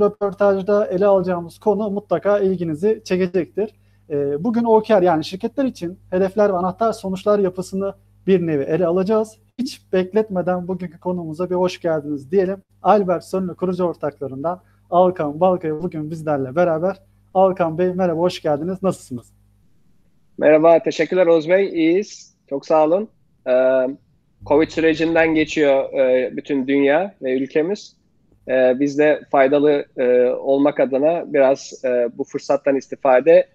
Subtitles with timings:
[0.00, 3.70] röportajda ele alacağımız konu mutlaka ilginizi çekecektir.
[4.10, 7.94] Ee, bugün OKR yani şirketler için hedefler ve anahtar sonuçlar yapısını
[8.26, 9.38] bir nevi ele alacağız.
[9.58, 12.62] Hiç bekletmeden bugünkü konumuza bir hoş geldiniz diyelim.
[12.82, 16.96] Albert Sönlü kurucu ortaklarından Alkan Balkaya bugün bizlerle beraber.
[17.34, 18.82] Alkan Bey merhaba, hoş geldiniz.
[18.82, 19.32] Nasılsınız?
[20.38, 21.68] Merhaba, teşekkürler Oğuz Bey.
[21.68, 22.34] İyiyiz.
[22.48, 23.08] Çok sağ olun.
[23.48, 23.86] Ee,
[24.46, 28.03] Covid sürecinden geçiyor e, bütün dünya ve ülkemiz.
[28.48, 33.48] E, biz de faydalı e, olmak adına biraz e, bu fırsattan istifade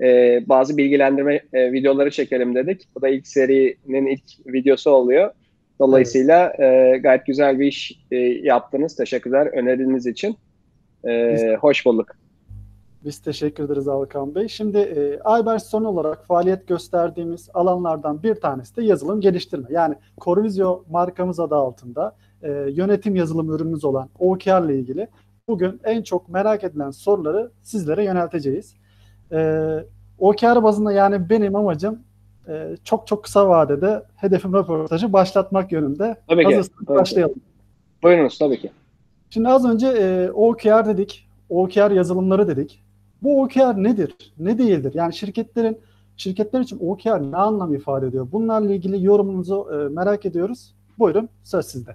[0.00, 2.88] e, bazı bilgilendirme e, videoları çekelim dedik.
[2.94, 5.30] Bu da ilk serinin ilk videosu oluyor.
[5.80, 8.96] Dolayısıyla e, gayet güzel bir iş e, yaptınız.
[8.96, 10.36] Teşekkürler öneriniz için.
[11.08, 12.23] E, hoş bulduk.
[13.04, 14.48] Biz teşekkür ederiz Alkan Bey.
[14.48, 19.66] Şimdi e, Albert son olarak faaliyet gösterdiğimiz alanlardan bir tanesi de yazılım geliştirme.
[19.70, 25.08] Yani Corvizio markamız adı altında e, yönetim yazılım ürünümüz olan OKR ile ilgili
[25.48, 28.74] bugün en çok merak edilen soruları sizlere yönelteceğiz.
[29.32, 29.60] E,
[30.18, 31.98] OKR bazında yani benim amacım
[32.48, 36.16] e, çok çok kısa vadede hedefim röportajı başlatmak yönünde.
[36.28, 36.60] Tabii ki.
[36.86, 37.34] Tabii başlayalım.
[37.34, 37.40] Ki.
[38.02, 38.70] Buyurunuz tabii ki.
[39.30, 42.83] Şimdi az önce e, OKR dedik, OKR yazılımları dedik.
[43.22, 44.14] Bu OKR nedir?
[44.38, 44.92] Ne değildir?
[44.94, 45.78] Yani şirketlerin
[46.16, 48.28] şirketler için OKR ne anlam ifade ediyor?
[48.32, 50.74] Bunlarla ilgili yorumunuzu e, merak ediyoruz.
[50.98, 51.94] Buyurun söz sizde.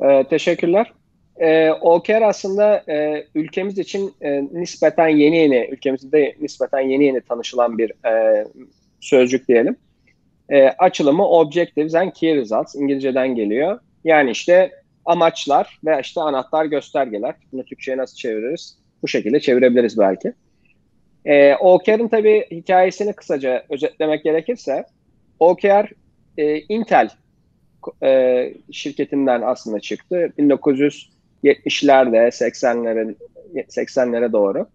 [0.00, 0.92] E, teşekkürler.
[1.36, 7.78] E, OKR aslında e, ülkemiz için e, nispeten yeni yeni, ülkemizde nispeten yeni yeni tanışılan
[7.78, 8.44] bir e,
[9.00, 9.76] sözcük diyelim.
[10.48, 13.80] E, açılımı Objectives and Key Results İngilizceden geliyor.
[14.04, 14.70] Yani işte
[15.04, 17.34] amaçlar ve işte anahtar göstergeler.
[17.52, 18.78] Bunu Türkçe'ye nasıl çeviririz?
[19.02, 20.32] Bu şekilde çevirebiliriz belki.
[21.24, 24.84] E, OKR'ın tabii hikayesini kısaca özetlemek gerekirse
[25.38, 25.92] OKR
[26.38, 27.08] e, Intel
[28.02, 30.32] e, şirketinden aslında çıktı.
[30.38, 33.14] 1970'lerde 80'lere
[33.54, 34.66] 80'lere doğru.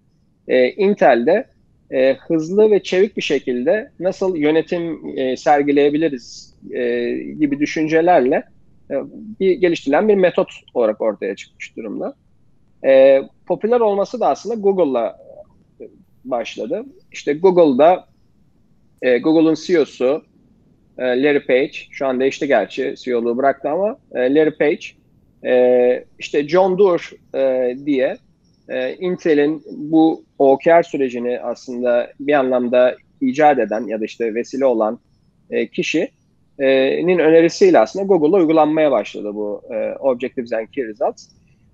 [0.48, 1.48] E, Intel'de
[1.92, 8.44] e, hızlı ve çevik bir şekilde nasıl yönetim e, sergileyebiliriz e, gibi düşüncelerle
[8.92, 8.96] e,
[9.40, 12.16] bir geliştirilen bir metot olarak ortaya çıkmış durumda.
[12.86, 15.18] E, popüler olması da aslında Google'la
[16.26, 16.86] başladı.
[17.12, 18.08] İşte Google'da
[19.02, 20.24] e, Google'un CEO'su
[20.98, 24.86] e, Larry Page, şu an değişti gerçi CEO'luğu bıraktı ama e, Larry Page
[25.46, 28.18] e, işte John Doerr e, diye
[28.70, 35.00] e, Intel'in bu OKR sürecini aslında bir anlamda icat eden ya da işte vesile olan
[35.50, 41.28] e, kişinin önerisiyle aslında Google'da uygulanmaya başladı bu e, Objectives and Key Results.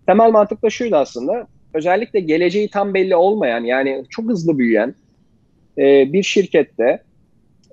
[0.10, 1.48] Temel mantık da şuydu aslında.
[1.74, 4.96] Özellikle geleceği tam belli olmayan yani çok hızlı büyüyen
[5.78, 7.04] e, bir şirkette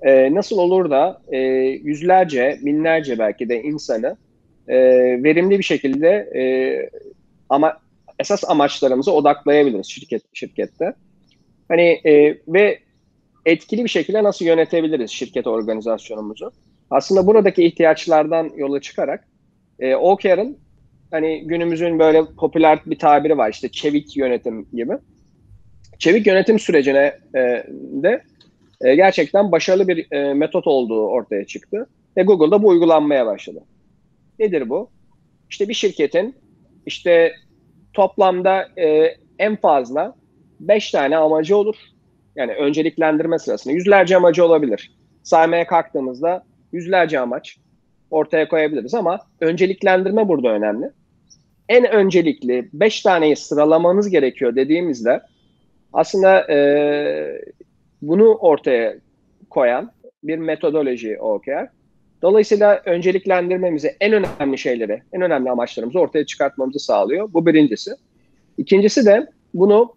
[0.01, 1.37] e, nasıl olur da e,
[1.83, 4.17] yüzlerce, binlerce belki de insanı
[4.67, 4.77] e,
[5.23, 6.43] verimli bir şekilde e,
[7.49, 7.77] ama
[8.19, 10.93] esas amaçlarımıza odaklayabiliriz şirket şirkette.
[11.67, 12.79] Hani e, ve
[13.45, 16.51] etkili bir şekilde nasıl yönetebiliriz şirket organizasyonumuzu?
[16.89, 19.27] Aslında buradaki ihtiyaçlardan yola çıkarak
[19.79, 20.57] e, OKR'ın
[21.11, 24.93] hani günümüzün böyle popüler bir tabiri var işte çevik yönetim gibi.
[25.99, 27.63] Çevik yönetim sürecine e,
[28.03, 28.23] de
[28.81, 31.87] e, gerçekten başarılı bir e, metot olduğu ortaya çıktı.
[32.17, 33.63] Ve Google'da bu uygulanmaya başladı.
[34.39, 34.89] Nedir bu?
[35.49, 36.35] İşte bir şirketin
[36.85, 37.33] işte
[37.93, 40.15] toplamda e, en fazla
[40.59, 41.75] 5 tane amacı olur.
[42.35, 44.97] Yani önceliklendirme sırasında yüzlerce amacı olabilir.
[45.23, 47.57] Saymaya kalktığımızda yüzlerce amaç
[48.11, 50.91] ortaya koyabiliriz ama önceliklendirme burada önemli.
[51.69, 55.21] En öncelikli 5 taneyi sıralamanız gerekiyor dediğimizde
[55.93, 57.41] aslında e,
[58.01, 58.95] bunu ortaya
[59.49, 59.91] koyan
[60.23, 61.67] bir metodoloji OKR.
[62.21, 67.33] Dolayısıyla önceliklendirmemizi en önemli şeyleri, en önemli amaçlarımızı ortaya çıkartmamızı sağlıyor.
[67.33, 67.91] Bu birincisi.
[68.57, 69.95] İkincisi de bunu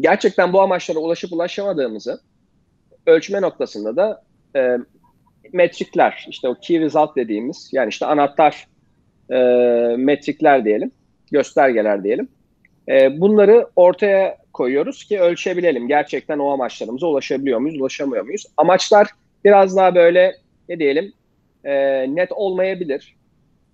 [0.00, 2.20] gerçekten bu amaçlara ulaşıp ulaşamadığımızı
[3.06, 4.22] ölçme noktasında da
[4.56, 4.78] e,
[5.52, 8.66] metrikler, işte o key result dediğimiz yani işte anahtar
[9.30, 9.36] e,
[9.96, 10.90] metrikler diyelim,
[11.30, 12.28] göstergeler diyelim.
[12.88, 15.88] E, bunları ortaya koyuyoruz ki ölçebilelim.
[15.88, 18.46] Gerçekten o amaçlarımıza ulaşabiliyor muyuz, ulaşamıyor muyuz?
[18.56, 19.08] Amaçlar
[19.44, 20.36] biraz daha böyle
[20.68, 21.12] ne diyelim
[21.64, 21.74] e,
[22.14, 23.16] net olmayabilir.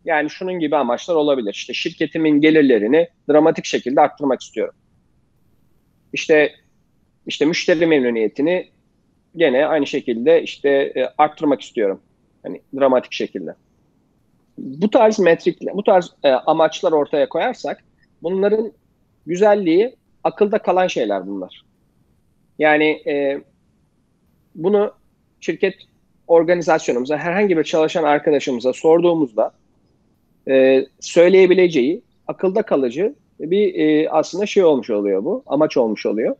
[0.04, 1.52] Yani şunun gibi amaçlar olabilir.
[1.54, 4.74] İşte şirketimin gelirlerini dramatik şekilde arttırmak istiyorum.
[6.12, 6.52] İşte
[7.26, 8.68] işte müşteri memnuniyetini
[9.36, 12.00] gene aynı şekilde işte e, arttırmak istiyorum.
[12.42, 13.54] Hani dramatik şekilde.
[14.58, 17.84] Bu tarz metrikler, bu tarz e, amaçlar ortaya koyarsak
[18.22, 18.72] bunların
[19.26, 21.62] güzelliği akılda kalan şeyler bunlar.
[22.58, 23.40] Yani e,
[24.54, 24.92] bunu
[25.40, 25.74] şirket
[26.26, 29.52] organizasyonumuza, herhangi bir çalışan arkadaşımıza sorduğumuzda
[30.48, 35.42] e, söyleyebileceği akılda kalıcı bir e, aslında şey olmuş oluyor bu.
[35.46, 36.36] Amaç olmuş oluyor.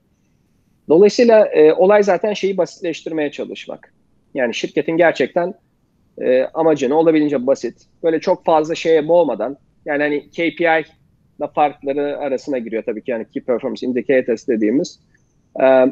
[0.90, 3.94] Dolayısıyla e, olay zaten şeyi basitleştirmeye çalışmak.
[4.34, 5.54] Yani şirketin gerçekten
[6.18, 10.84] e, amacını olabildiğince basit, böyle çok fazla şeye boğmadan, yani hani KPI
[11.38, 15.00] ile farkları arasına giriyor tabii ki yani Key Performance Indicators dediğimiz
[15.62, 15.86] e,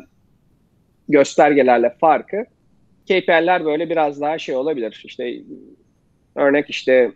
[1.09, 2.45] göstergelerle farkı.
[3.05, 5.03] KPI'ler böyle biraz daha şey olabilir.
[5.05, 5.35] İşte
[6.35, 7.13] örnek işte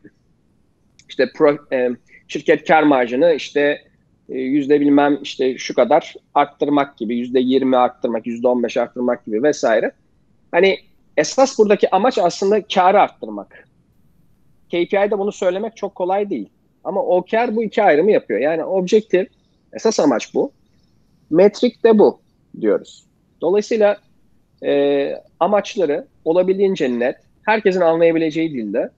[1.09, 1.91] işte pro, e,
[2.29, 3.83] şirket kar marjını işte
[4.29, 9.43] yüzde bilmem işte şu kadar arttırmak gibi, yüzde yirmi arttırmak, yüzde on beş arttırmak gibi
[9.43, 9.93] vesaire.
[10.51, 10.79] Hani
[11.17, 13.69] esas buradaki amaç aslında karı arttırmak.
[14.69, 16.49] KPI'de bunu söylemek çok kolay değil.
[16.85, 18.41] Ama OKR bu iki ayrımı yapıyor.
[18.41, 19.29] Yani objektif,
[19.73, 20.53] esas amaç bu.
[21.31, 22.21] Metrik de bu
[22.61, 23.05] diyoruz.
[23.41, 23.99] Dolayısıyla
[24.65, 28.91] e, amaçları olabildiğince net, herkesin anlayabileceği dilde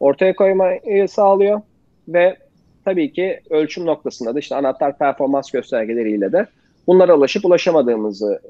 [0.00, 1.60] ortaya koymayı sağlıyor
[2.08, 2.36] ve
[2.84, 6.46] tabii ki ölçüm noktasında da işte anahtar performans göstergeleriyle de
[6.86, 8.40] bunlara ulaşıp ulaşamadığımızı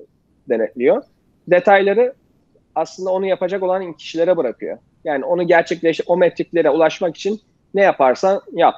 [0.48, 1.02] denetliyor.
[1.48, 2.14] Detayları
[2.74, 4.78] aslında onu yapacak olan kişilere bırakıyor.
[5.04, 7.40] Yani onu gerçekleş o metriklere ulaşmak için
[7.74, 8.74] ne yaparsan yap.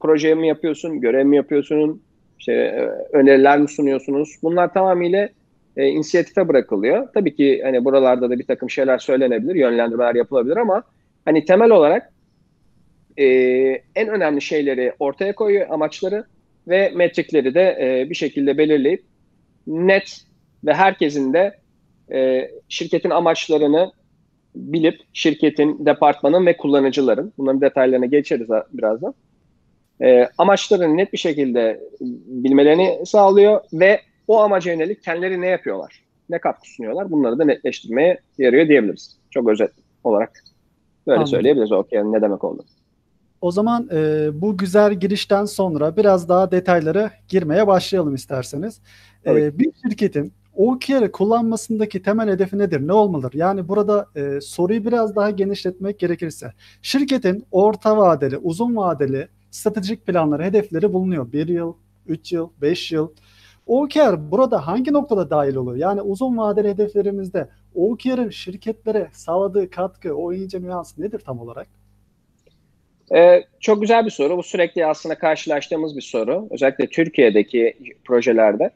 [0.00, 2.02] Proje mi yapıyorsun, görev mi yapıyorsun,
[2.38, 4.36] işte e, öneriler mi sunuyorsunuz?
[4.42, 5.28] Bunlar tamamıyla
[5.76, 7.08] e, inisiyatife bırakılıyor.
[7.14, 10.82] Tabii ki hani buralarda da bir takım şeyler söylenebilir, yönlendirmeler yapılabilir ama
[11.24, 12.11] hani temel olarak
[13.16, 13.24] e,
[13.94, 16.24] en önemli şeyleri ortaya koyuyor, amaçları
[16.68, 19.04] ve metrikleri de e, bir şekilde belirleyip
[19.66, 20.20] net
[20.64, 21.56] ve herkesin de
[22.12, 23.92] e, şirketin amaçlarını
[24.54, 29.14] bilip şirketin, departmanın ve kullanıcıların, bunların detaylarına geçeriz birazdan,
[30.02, 31.80] e, amaçlarını net bir şekilde
[32.26, 38.20] bilmelerini sağlıyor ve o amaca yönelik kendileri ne yapıyorlar, ne katkı sunuyorlar bunları da netleştirmeye
[38.38, 39.16] yarıyor diyebiliriz.
[39.30, 39.70] Çok özet
[40.04, 40.44] olarak
[41.06, 41.30] böyle Anladım.
[41.30, 42.64] söyleyebiliriz o yani ne demek oldu.
[43.42, 48.80] O zaman e, bu güzel girişten sonra biraz daha detaylara girmeye başlayalım isterseniz.
[49.26, 52.86] E, bir şirketin OKR'ı kullanmasındaki temel hedefi nedir?
[52.88, 53.34] Ne olmalıdır?
[53.34, 56.52] Yani burada e, soruyu biraz daha genişletmek gerekirse
[56.82, 61.32] şirketin orta vadeli, uzun vadeli stratejik planları, hedefleri bulunuyor.
[61.32, 61.74] Bir yıl,
[62.06, 63.08] üç yıl, beş yıl.
[63.66, 65.76] OKR burada hangi noktada dahil oluyor?
[65.76, 71.81] Yani uzun vadeli hedeflerimizde OKR'ın şirketlere sağladığı katkı, o ince nüans nedir tam olarak?
[73.14, 74.36] Ee, çok güzel bir soru.
[74.36, 76.48] Bu sürekli aslında karşılaştığımız bir soru.
[76.50, 77.74] Özellikle Türkiye'deki
[78.04, 78.70] projelerde.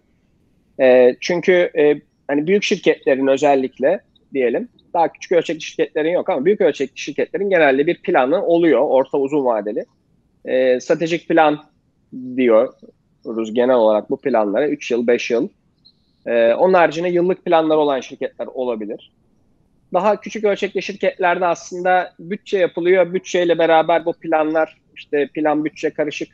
[0.80, 4.00] E, çünkü e, hani büyük şirketlerin özellikle
[4.34, 9.18] diyelim daha küçük ölçekli şirketlerin yok ama büyük ölçekli şirketlerin genelde bir planı oluyor orta
[9.18, 9.84] uzun vadeli.
[10.44, 11.64] E, stratejik plan
[12.36, 15.48] diyoruz genel olarak bu planlara 3 yıl 5 yıl.
[16.26, 19.12] E, onun haricinde yıllık planlar olan şirketler olabilir.
[19.96, 23.14] Daha küçük ölçekli şirketlerde aslında bütçe yapılıyor.
[23.14, 26.28] Bütçeyle beraber bu planlar işte plan bütçe karışık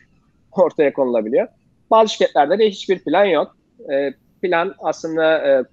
[0.52, 1.48] ortaya konulabiliyor.
[1.90, 3.56] Bazı şirketlerde de hiçbir plan yok.
[3.92, 4.12] E,
[4.42, 5.64] plan aslında e,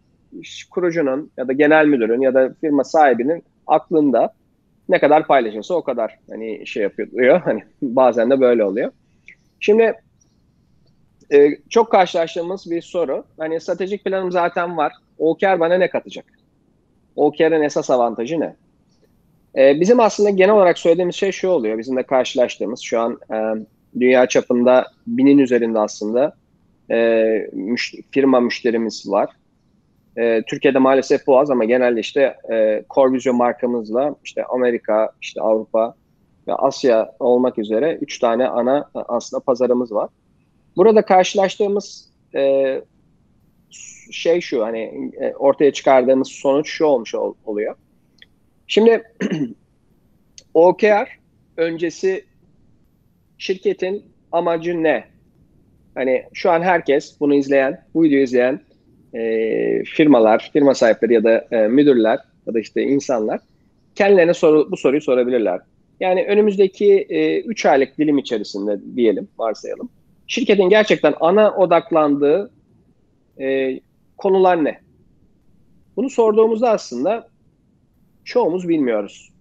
[0.72, 4.34] kurucunun ya da genel müdürün ya da firma sahibinin aklında
[4.90, 7.42] ne kadar paylaşırsa o kadar hani şey yapıyor.
[7.46, 8.92] Hani bazen de böyle oluyor.
[9.60, 9.94] Şimdi
[11.34, 13.26] e, çok karşılaştığımız bir soru.
[13.38, 14.94] Hani stratejik planım zaten var.
[15.18, 16.39] OKR bana ne katacak?
[17.20, 18.56] OKR'ın esas avantajı ne?
[19.58, 21.78] E, bizim aslında genel olarak söylediğimiz şey şu oluyor.
[21.78, 23.66] Bizim de karşılaştığımız şu an e,
[24.00, 26.34] dünya çapında binin üzerinde aslında
[26.92, 29.30] e, müş, firma müşterimiz var.
[30.18, 35.96] E, Türkiye'de maalesef bu az ama genelde işte e, Corvisio markamızla işte Amerika, işte Avrupa
[36.48, 40.10] ve Asya olmak üzere üç tane ana aslında pazarımız var.
[40.78, 42.82] Burada karşılaştığımız e,
[44.12, 47.76] şey şu hani e, ortaya çıkardığımız sonuç şu olmuş ol, oluyor.
[48.68, 49.04] Şimdi
[50.54, 51.20] OKR
[51.58, 52.26] öncesi
[53.38, 55.04] şirketin amacı ne?
[55.96, 58.62] Hani şu an herkes bunu izleyen, bu videoyu izleyen
[59.14, 63.40] e, firmalar, firma sahipleri ya da e, müdürler ya da işte insanlar
[63.96, 65.60] kendilerine soru, bu soruyu sorabilirler.
[66.00, 67.08] Yani önümüzdeki
[67.46, 69.90] 3 e, aylık dilim içerisinde diyelim, varsayalım.
[70.28, 72.52] Şirketin gerçekten ana odaklandığı
[73.40, 73.80] e,
[74.20, 74.80] konular ne?
[75.96, 77.28] Bunu sorduğumuzda aslında
[78.24, 79.34] çoğumuz bilmiyoruz.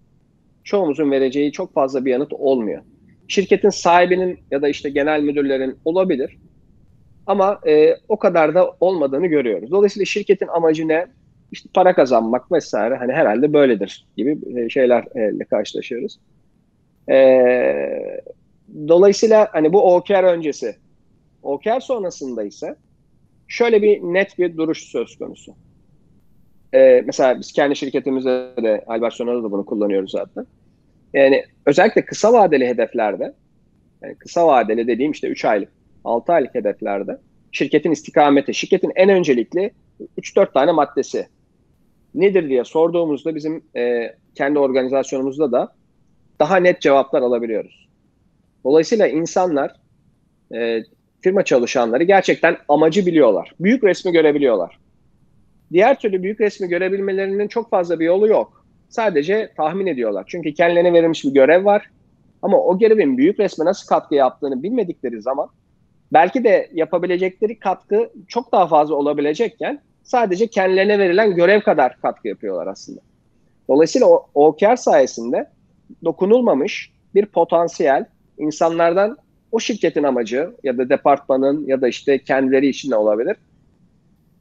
[0.64, 2.82] Çoğumuzun vereceği çok fazla bir yanıt olmuyor.
[3.28, 6.38] Şirketin sahibinin ya da işte genel müdürlerin olabilir.
[7.26, 9.70] Ama e, o kadar da olmadığını görüyoruz.
[9.70, 11.06] Dolayısıyla şirketin amacı ne?
[11.52, 12.96] İşte para kazanmak vesaire.
[12.96, 16.18] Hani herhalde böyledir gibi e, şeylerle karşılaşıyoruz.
[17.10, 17.16] E,
[18.88, 20.76] dolayısıyla hani bu OKR öncesi.
[21.42, 22.76] OKR sonrasında ise
[23.48, 25.54] şöyle bir net bir duruş söz konusu.
[26.74, 30.46] E, mesela biz kendi şirketimizde de Albert Sonar'da da bunu kullanıyoruz zaten.
[31.14, 33.34] Yani özellikle kısa vadeli hedeflerde,
[34.02, 35.68] yani kısa vadeli dediğim işte 3 aylık
[36.04, 37.18] 6 aylık hedeflerde
[37.52, 39.70] şirketin istikameti, şirketin en öncelikli
[40.18, 41.26] 3-4 tane maddesi
[42.14, 45.72] nedir diye sorduğumuzda bizim e, kendi organizasyonumuzda da
[46.40, 47.88] daha net cevaplar alabiliyoruz.
[48.64, 49.72] Dolayısıyla insanlar,
[50.54, 50.82] e,
[51.20, 53.52] firma çalışanları gerçekten amacı biliyorlar.
[53.60, 54.78] Büyük resmi görebiliyorlar.
[55.72, 58.64] Diğer türlü büyük resmi görebilmelerinin çok fazla bir yolu yok.
[58.88, 60.24] Sadece tahmin ediyorlar.
[60.28, 61.90] Çünkü kendilerine verilmiş bir görev var.
[62.42, 65.48] Ama o görevin büyük resme nasıl katkı yaptığını bilmedikleri zaman
[66.12, 72.66] belki de yapabilecekleri katkı çok daha fazla olabilecekken sadece kendilerine verilen görev kadar katkı yapıyorlar
[72.66, 73.00] aslında.
[73.68, 75.50] Dolayısıyla o OKR sayesinde
[76.04, 78.04] dokunulmamış bir potansiyel
[78.38, 79.16] insanlardan
[79.52, 83.36] o şirketin amacı ya da departmanın ya da işte kendileri için de olabilir.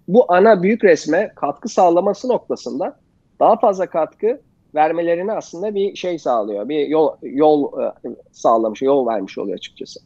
[0.08, 3.00] Bu ana büyük resme katkı sağlaması noktasında
[3.40, 4.42] daha fazla katkı
[4.76, 6.70] vermelerini aslında bir şey sağlıyor.
[6.70, 7.92] Bir yol yol e,
[8.32, 10.00] sağlamış, yol vermiş oluyor açıkçası.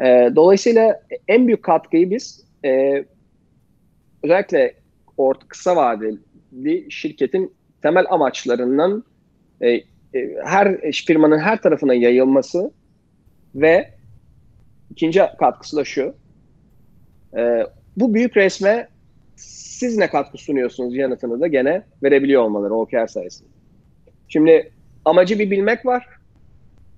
[0.00, 3.04] E, dolayısıyla en büyük katkıyı biz e,
[4.22, 4.74] özellikle
[5.16, 7.52] orta kısa vadeli şirketin
[7.82, 9.04] temel amaçlarının
[10.44, 12.70] her firmanın her tarafına yayılması
[13.54, 13.90] ve
[14.92, 16.14] ikinci katkısı da şu.
[17.36, 18.88] E, bu büyük resme
[19.36, 23.48] siz ne katkı sunuyorsunuz yanıtını da gene verebiliyor olmaları OKR sayesinde.
[24.28, 24.72] Şimdi
[25.04, 26.06] amacı bir bilmek var.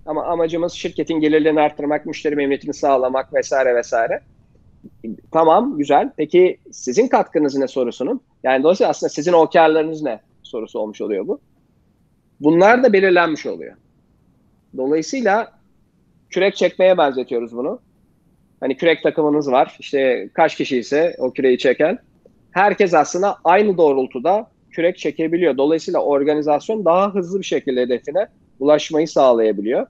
[0.06, 4.20] Ama amacımız şirketin gelirlerini arttırmak, müşteri memnuniyetini sağlamak vesaire vesaire.
[5.30, 6.10] Tamam, güzel.
[6.16, 8.20] Peki sizin katkınız ne sorusunun?
[8.42, 11.40] Yani dolayısıyla aslında sizin OKR'larınız ne sorusu olmuş oluyor bu.
[12.40, 13.76] Bunlar da belirlenmiş oluyor.
[14.76, 15.52] Dolayısıyla
[16.34, 17.80] kürek çekmeye benzetiyoruz bunu.
[18.60, 19.76] Hani kürek takımınız var.
[19.80, 21.98] İşte kaç kişi ise o küreği çeken.
[22.50, 25.56] Herkes aslında aynı doğrultuda kürek çekebiliyor.
[25.56, 28.26] Dolayısıyla organizasyon daha hızlı bir şekilde hedefine
[28.60, 29.86] ulaşmayı sağlayabiliyor.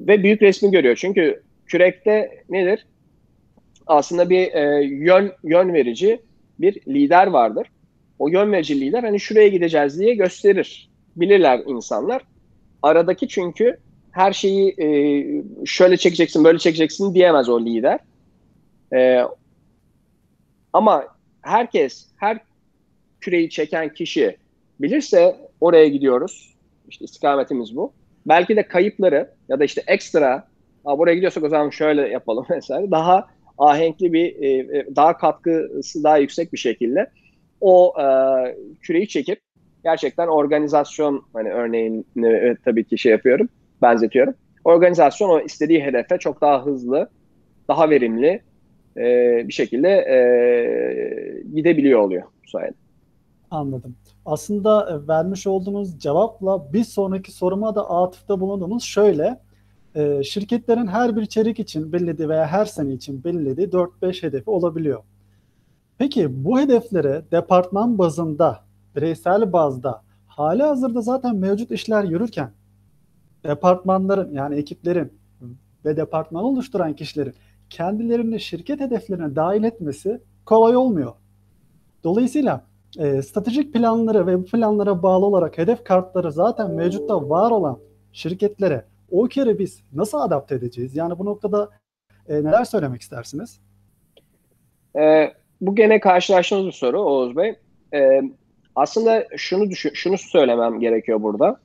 [0.00, 0.96] Ve büyük resmi görüyor.
[0.96, 2.86] Çünkü kürekte nedir?
[3.86, 6.20] Aslında bir e, yön yön verici
[6.60, 7.66] bir lider vardır.
[8.18, 10.90] O yön verici lider hani şuraya gideceğiz diye gösterir.
[11.16, 12.22] Bilirler insanlar.
[12.82, 13.78] Aradaki çünkü
[14.14, 14.86] her şeyi e,
[15.66, 17.98] şöyle çekeceksin, böyle çekeceksin diyemez o lider.
[18.92, 19.22] E,
[20.72, 21.04] ama
[21.42, 22.38] herkes, her
[23.20, 24.36] küreyi çeken kişi
[24.80, 26.54] bilirse oraya gidiyoruz.
[26.88, 27.92] İşte istikametimiz bu.
[28.26, 30.48] Belki de kayıpları ya da işte ekstra
[30.84, 32.90] buraya gidiyorsak o zaman şöyle yapalım vesaire.
[32.90, 33.28] Daha
[33.58, 37.10] ahenkli bir, e, e, daha katkısı daha yüksek bir şekilde
[37.60, 38.06] o e,
[38.82, 39.40] küreyi çekip
[39.84, 43.48] gerçekten organizasyon hani örneğin e, tabii ki şey yapıyorum,
[43.82, 44.34] benzetiyorum.
[44.64, 47.08] Organizasyon o istediği hedefe çok daha hızlı,
[47.68, 48.42] daha verimli
[48.96, 49.02] e,
[49.48, 50.16] bir şekilde e,
[51.54, 52.74] gidebiliyor oluyor bu sayede.
[53.50, 53.96] Anladım.
[54.26, 59.40] Aslında e, vermiş olduğunuz cevapla bir sonraki soruma da atıfta bulunduğumuz şöyle.
[59.94, 65.02] E, şirketlerin her bir çeyrek için belirlediği veya her sene için belirlediği 4-5 hedefi olabiliyor.
[65.98, 68.60] Peki bu hedeflere departman bazında,
[68.96, 72.50] bireysel bazda hali hazırda zaten mevcut işler yürürken
[73.44, 75.12] departmanların yani ekiplerin
[75.84, 77.34] ve departman oluşturan kişilerin
[77.70, 81.12] kendilerini şirket hedeflerine dahil etmesi kolay olmuyor.
[82.04, 82.64] Dolayısıyla
[82.98, 87.78] e, stratejik planları ve bu planlara bağlı olarak hedef kartları zaten mevcutta var olan
[88.12, 90.96] şirketlere o kere biz nasıl adapte edeceğiz?
[90.96, 91.70] Yani bu noktada
[92.28, 93.60] e, neler söylemek istersiniz?
[94.96, 97.54] E, bu gene karşılaştığımız bir soru Oğuz Bey.
[97.94, 98.22] E,
[98.74, 101.60] aslında şunu düşün, şunu söylemem gerekiyor burada.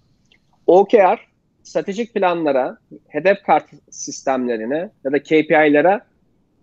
[0.67, 1.28] OKR
[1.69, 6.01] stratejik planlara, hedef kart sistemlerine ya da KPI'lere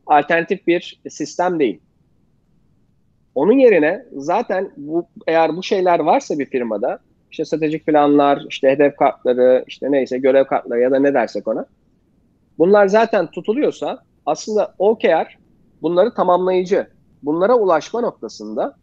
[0.06, 1.80] alternatif bir sistem değil.
[3.34, 6.98] Onun yerine zaten bu eğer bu şeyler varsa bir firmada
[7.30, 11.66] işte stratejik planlar, işte hedef kartları, işte neyse görev kartları ya da ne dersek ona.
[12.58, 15.38] Bunlar zaten tutuluyorsa aslında OKR
[15.82, 16.86] bunları tamamlayıcı.
[17.22, 18.76] Bunlara ulaşma noktasında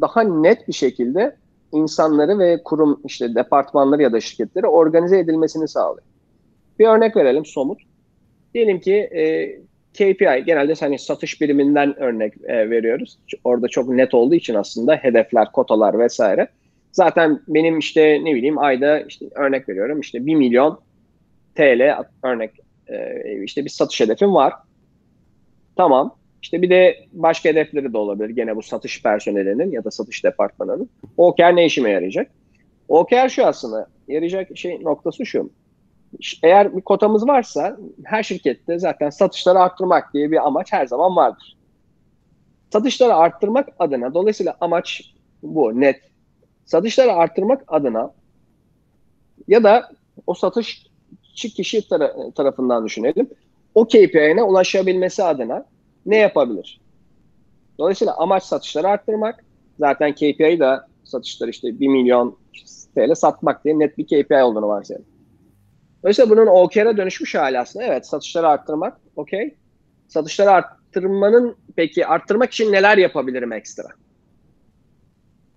[0.00, 1.36] daha net bir şekilde
[1.72, 6.06] insanları ve kurum işte departmanları ya da şirketleri organize edilmesini sağlıyor.
[6.78, 7.78] Bir örnek verelim somut.
[8.54, 9.52] Diyelim ki e,
[9.94, 13.18] KPI genelde hani satış biriminden örnek e, veriyoruz.
[13.44, 16.48] Orada çok net olduğu için aslında hedefler, kotalar vesaire.
[16.92, 20.80] Zaten benim işte ne bileyim ayda işte örnek veriyorum işte 1 milyon
[21.54, 22.50] TL örnek
[22.88, 24.52] e, işte bir satış hedefim var.
[25.76, 26.14] Tamam.
[26.42, 28.30] İşte bir de başka hedefleri de olabilir.
[28.30, 30.90] Gene bu satış personelinin ya da satış departmanının.
[31.16, 32.30] OKR ne işime yarayacak?
[32.88, 33.86] OKR şu aslında.
[34.08, 35.50] Yarayacak şey noktası şu
[36.42, 41.56] eğer bir kotamız varsa her şirkette zaten satışları arttırmak diye bir amaç her zaman vardır.
[42.72, 46.00] Satışları arttırmak adına dolayısıyla amaç bu net.
[46.64, 48.12] Satışları arttırmak adına
[49.48, 49.90] ya da
[50.26, 50.86] o satış
[51.34, 53.30] kişi tar- tarafından düşünelim.
[53.74, 55.64] o KPI'ne ulaşabilmesi adına
[56.06, 56.80] ne yapabilir?
[57.78, 59.44] Dolayısıyla amaç satışları arttırmak.
[59.78, 62.36] Zaten KPI da satışları işte 1 milyon
[62.94, 65.06] TL satmak diye net bir KPI olduğunu varsayalım.
[66.02, 67.84] Dolayısıyla bunun OKR'a dönüşmüş hali aslında.
[67.84, 69.54] Evet satışları arttırmak okey.
[70.08, 73.88] Satışları arttırmanın peki arttırmak için neler yapabilirim ekstra?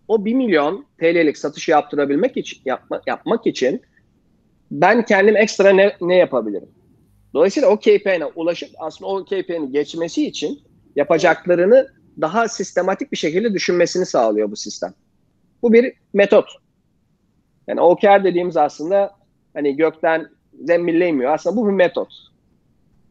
[0.07, 3.81] O 1 milyon TL'lik satışı yaptırabilmek için yapma, yapmak için
[4.71, 6.69] ben kendim ekstra ne, ne yapabilirim?
[7.35, 10.61] Dolayısıyla o KPI'ne ulaşıp aslında o KPI'nin geçmesi için
[10.95, 11.87] yapacaklarını
[12.21, 14.93] daha sistematik bir şekilde düşünmesini sağlıyor bu sistem.
[15.61, 16.45] Bu bir metot.
[17.67, 19.11] Yani OKR dediğimiz aslında
[19.53, 20.27] hani gökten
[20.63, 21.33] zembille inmiyor.
[21.33, 22.13] Aslında bu bir metot.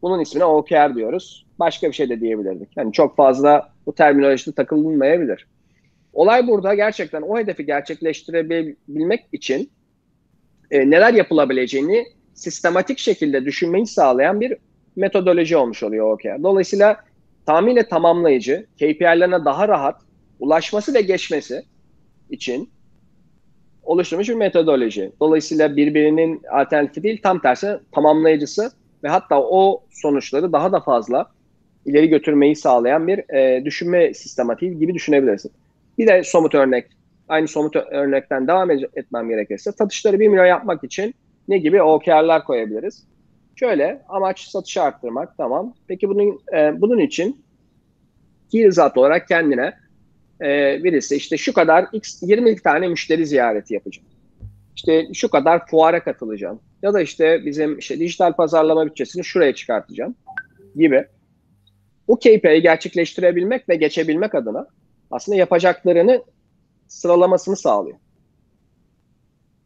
[0.03, 1.47] Bunun ismine OKR diyoruz.
[1.59, 2.69] Başka bir şey de diyebilirdik.
[2.77, 5.47] Yani çok fazla bu terminolojide takılınmayabilir.
[6.13, 9.71] Olay burada gerçekten o hedefi gerçekleştirebilmek için
[10.71, 14.57] e, neler yapılabileceğini sistematik şekilde düşünmeyi sağlayan bir
[14.97, 16.43] metodoloji olmuş oluyor OKR.
[16.43, 16.97] Dolayısıyla
[17.47, 20.03] tamamıyla tamamlayıcı, KPI'lerine daha rahat
[20.41, 21.63] ulaşması ve geçmesi
[22.31, 22.71] için
[23.83, 25.13] oluşturmuş bir metodoloji.
[25.21, 28.71] Dolayısıyla birbirinin alternatifi değil, tam tersi tamamlayıcısı
[29.05, 31.27] ve hatta o sonuçları daha da fazla
[31.87, 35.53] ileri götürmeyi sağlayan bir e, düşünme sistematiği gibi düşünebilirsin.
[35.99, 36.87] Bir de somut örnek,
[37.29, 41.15] aynı somut örnekten devam etmem gerekirse satışları 1 milyon yapmak için
[41.49, 43.07] ne gibi OKR'lar koyabiliriz?
[43.57, 45.75] Şöyle amaç satışı arttırmak tamam.
[45.87, 47.45] Peki bunun e, bunun için
[48.55, 49.75] result olarak kendine
[50.41, 54.09] e, birisi işte şu kadar x 20 tane müşteri ziyareti yapacağım.
[54.77, 56.61] İşte şu kadar fuara katılacağım.
[56.83, 60.15] Ya da işte bizim işte dijital pazarlama bütçesini şuraya çıkartacağım
[60.77, 61.05] gibi.
[62.09, 64.67] Bu KPI'yi gerçekleştirebilmek ve geçebilmek adına
[65.11, 66.23] aslında yapacaklarını
[66.89, 67.97] sıralamasını sağlıyor.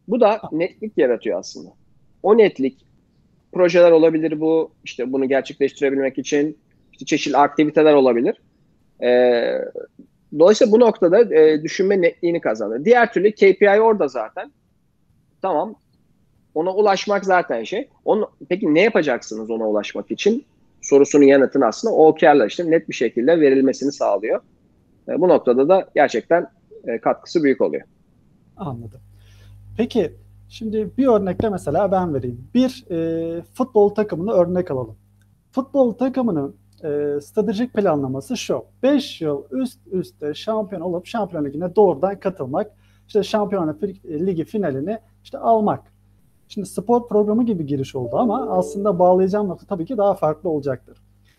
[0.09, 1.71] Bu da netlik yaratıyor aslında.
[2.23, 2.87] O netlik
[3.53, 4.71] projeler olabilir bu.
[4.85, 6.59] İşte bunu gerçekleştirebilmek için
[6.93, 8.41] işte çeşitli aktiviteler olabilir.
[9.03, 9.59] Ee,
[10.39, 12.85] dolayısıyla bu noktada e, düşünme netliğini kazanır.
[12.85, 14.53] Diğer türlü KPI orada zaten.
[15.43, 15.75] Tamam.
[16.55, 17.89] Ona ulaşmak zaten şey.
[18.05, 20.45] Onu, peki ne yapacaksınız ona ulaşmak için?
[20.83, 24.41] Sorusunun yanıtını aslında OKR'la işte net bir şekilde verilmesini sağlıyor.
[25.09, 26.47] E, bu noktada da gerçekten
[26.87, 27.83] e, katkısı büyük oluyor.
[28.57, 29.01] Anladım.
[29.79, 30.15] Peki
[30.49, 32.49] şimdi bir örnekle mesela ben vereyim.
[32.55, 34.97] Bir e, futbol takımını örnek alalım.
[35.51, 38.65] Futbol takımının e, stratejik planlaması şu.
[38.83, 42.71] 5 yıl üst üste şampiyon olup şampiyon ligine doğrudan katılmak.
[43.07, 45.93] İşte şampiyonlar ligi finalini işte almak.
[46.49, 50.99] Şimdi spor programı gibi giriş oldu ama aslında bağlayacağım nokta tabii ki daha farklı olacaktır.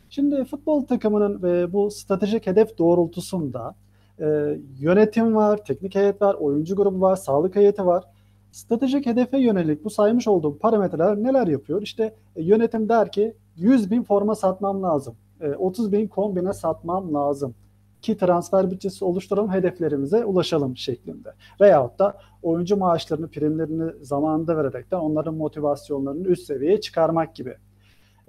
[0.09, 3.75] Şimdi futbol takımının e, bu stratejik hedef doğrultusunda
[4.19, 8.03] e, yönetim var, teknik heyet var, oyuncu grubu var, sağlık heyeti var.
[8.51, 11.81] Stratejik hedefe yönelik bu saymış olduğum parametreler neler yapıyor?
[11.81, 15.15] İşte e, yönetim der ki 100 bin forma satmam lazım.
[15.57, 17.55] 30 e, bin kombine satmam lazım
[18.01, 21.33] ki transfer bütçesi oluşturalım hedeflerimize ulaşalım şeklinde.
[21.61, 27.57] Veyahut da oyuncu maaşlarını, primlerini zamanında vererekten onların motivasyonlarını üst seviyeye çıkarmak gibi.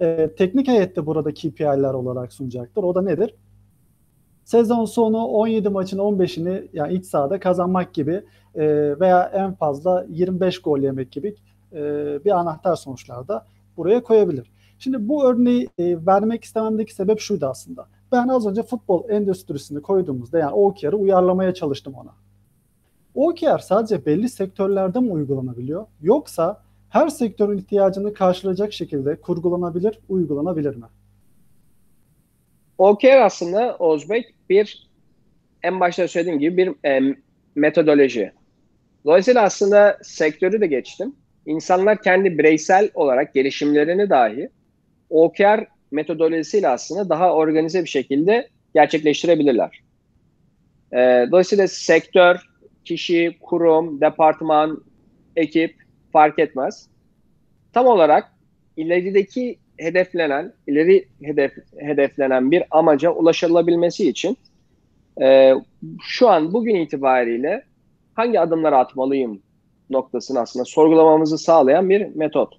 [0.01, 2.83] Ee, teknik heyette burada KPI'ler olarak sunacaktır.
[2.83, 3.35] O da nedir?
[4.51, 8.23] Sezon sonu 17 maçın 15'ini yani iç sahada kazanmak gibi
[8.55, 8.65] e,
[8.99, 11.35] veya en fazla 25 gol yemek gibi
[11.73, 11.79] e,
[12.25, 13.45] bir anahtar sonuçlarda
[13.77, 14.51] buraya koyabilir.
[14.79, 17.87] Şimdi bu örneği e, vermek istememdeki sebep şuydu aslında.
[18.11, 22.11] Ben az önce futbol endüstrisini koyduğumuzda yani OKR'ı uyarlamaya çalıştım ona.
[23.15, 25.85] OKR sadece belli sektörlerde mi uygulanabiliyor?
[26.01, 30.85] Yoksa her sektörün ihtiyacını karşılayacak şekilde kurgulanabilir, uygulanabilir mi?
[32.81, 34.87] OKR aslında Ozbek bir
[35.63, 37.15] en başta söylediğim gibi bir e,
[37.55, 38.31] metodoloji.
[39.05, 41.15] Dolayısıyla aslında sektörü de geçtim.
[41.45, 44.49] İnsanlar kendi bireysel olarak gelişimlerini dahi
[45.09, 49.81] OKR metodolojisiyle aslında daha organize bir şekilde gerçekleştirebilirler.
[50.93, 52.35] E, dolayısıyla sektör,
[52.85, 54.83] kişi, kurum, departman,
[55.35, 55.75] ekip
[56.13, 56.87] fark etmez.
[57.73, 58.31] Tam olarak
[58.77, 64.37] ilerideki hedeflenen, ileri hedef, hedeflenen bir amaca ulaşılabilmesi için
[65.21, 65.53] e,
[66.01, 67.63] şu an bugün itibariyle
[68.13, 69.41] hangi adımları atmalıyım
[69.89, 72.53] noktasını aslında sorgulamamızı sağlayan bir metot.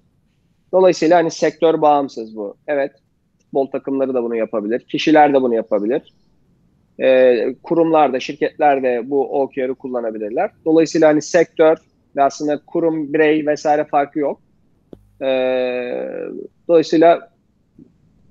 [0.71, 2.55] Dolayısıyla hani sektör bağımsız bu.
[2.67, 2.91] Evet,
[3.39, 6.13] futbol takımları da bunu yapabilir, kişiler de bunu yapabilir.
[6.99, 10.51] E, kurumlar da, şirketler de bu OKR'ı kullanabilirler.
[10.65, 11.77] Dolayısıyla hani sektör
[12.15, 14.41] ve aslında kurum, birey vesaire farkı yok.
[15.21, 15.27] E,
[16.67, 17.29] dolayısıyla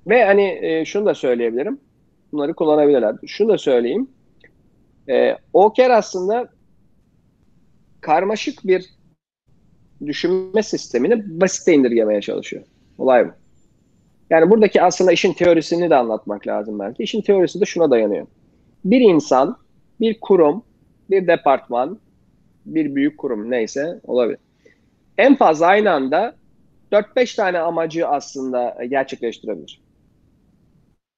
[0.07, 1.79] ve hani e, şunu da söyleyebilirim.
[2.31, 3.15] Bunları kullanabilirler.
[3.27, 4.07] Şunu da söyleyeyim.
[5.09, 6.49] E, OKR aslında
[8.01, 8.89] karmaşık bir
[10.05, 12.63] düşünme sistemini basite indirgemeye çalışıyor.
[12.97, 13.31] Olay bu.
[14.29, 17.03] Yani buradaki aslında işin teorisini de anlatmak lazım belki.
[17.03, 18.27] İşin teorisi de şuna dayanıyor.
[18.85, 19.57] Bir insan,
[19.99, 20.63] bir kurum,
[21.09, 21.99] bir departman,
[22.65, 24.39] bir büyük kurum neyse olabilir.
[25.17, 26.35] En fazla aynı anda
[26.93, 29.81] 4-5 tane amacı aslında gerçekleştirebilir.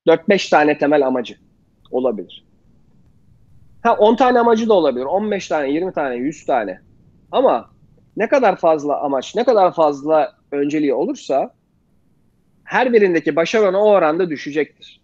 [0.08, 1.36] 4-5 tane temel amacı
[1.92, 2.46] olabilir.
[3.84, 5.06] Ha 10 tane amacı da olabilir.
[5.06, 6.80] 15 tane, 20 tane, 100 tane.
[7.32, 7.70] Ama
[8.18, 11.54] ne kadar fazla amaç, ne kadar fazla önceliği olursa
[12.64, 15.02] her birindeki başarı o oranda düşecektir.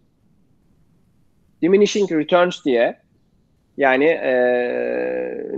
[1.61, 2.99] Diminishing returns diye
[3.77, 4.33] yani e,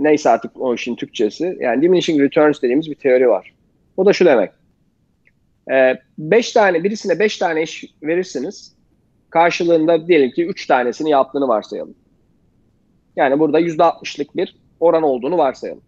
[0.00, 3.54] neyse artık o işin Türkçesi yani diminishing returns dediğimiz bir teori var.
[3.96, 4.50] O da şu demek.
[5.68, 8.74] 5 e, tane birisine 5 tane iş verirsiniz.
[9.30, 11.94] Karşılığında diyelim ki 3 tanesini yaptığını varsayalım.
[13.16, 15.82] Yani burada %60'lık bir oran olduğunu varsayalım.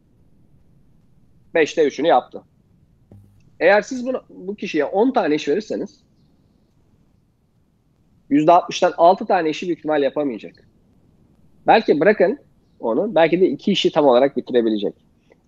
[1.55, 2.43] 5'te 3'ünü yaptı.
[3.61, 6.01] Eğer siz bunu, bu kişiye 10 tane iş verirseniz
[8.31, 10.69] %60'dan 6 tane işi büyük ihtimal yapamayacak.
[11.67, 12.39] Belki bırakın
[12.81, 14.95] onu, belki de 2 işi tam olarak bitirebilecek.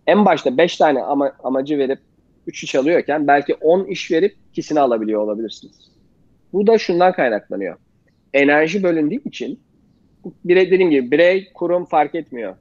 [0.07, 1.99] En başta 5 tane ama, amacı verip
[2.49, 5.91] 3'ü çalıyorken belki 10 iş verip ikisini alabiliyor olabilirsiniz.
[6.53, 7.77] Bu da şundan kaynaklanıyor.
[8.35, 9.61] Enerji bölündüğü için
[10.45, 12.57] birey, dediğim gibi birey, kurum fark etmiyor.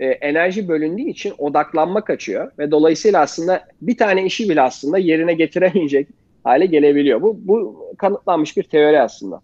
[0.00, 5.34] E, enerji bölündüğü için odaklanma kaçıyor ve dolayısıyla aslında bir tane işi bile aslında yerine
[5.34, 6.08] getiremeyecek
[6.44, 7.22] hale gelebiliyor.
[7.22, 9.40] Bu, bu kanıtlanmış bir teori aslında.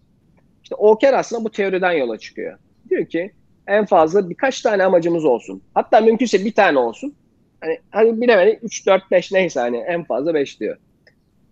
[0.63, 2.59] İşte Oker aslında bu teoriden yola çıkıyor.
[2.91, 3.33] Diyor ki
[3.67, 5.63] en fazla birkaç tane amacımız olsun.
[5.75, 7.15] Hatta mümkünse bir tane olsun.
[7.61, 10.77] Hani, hani bilemedi 3, 4, 5 neyse hani en fazla 5 diyor.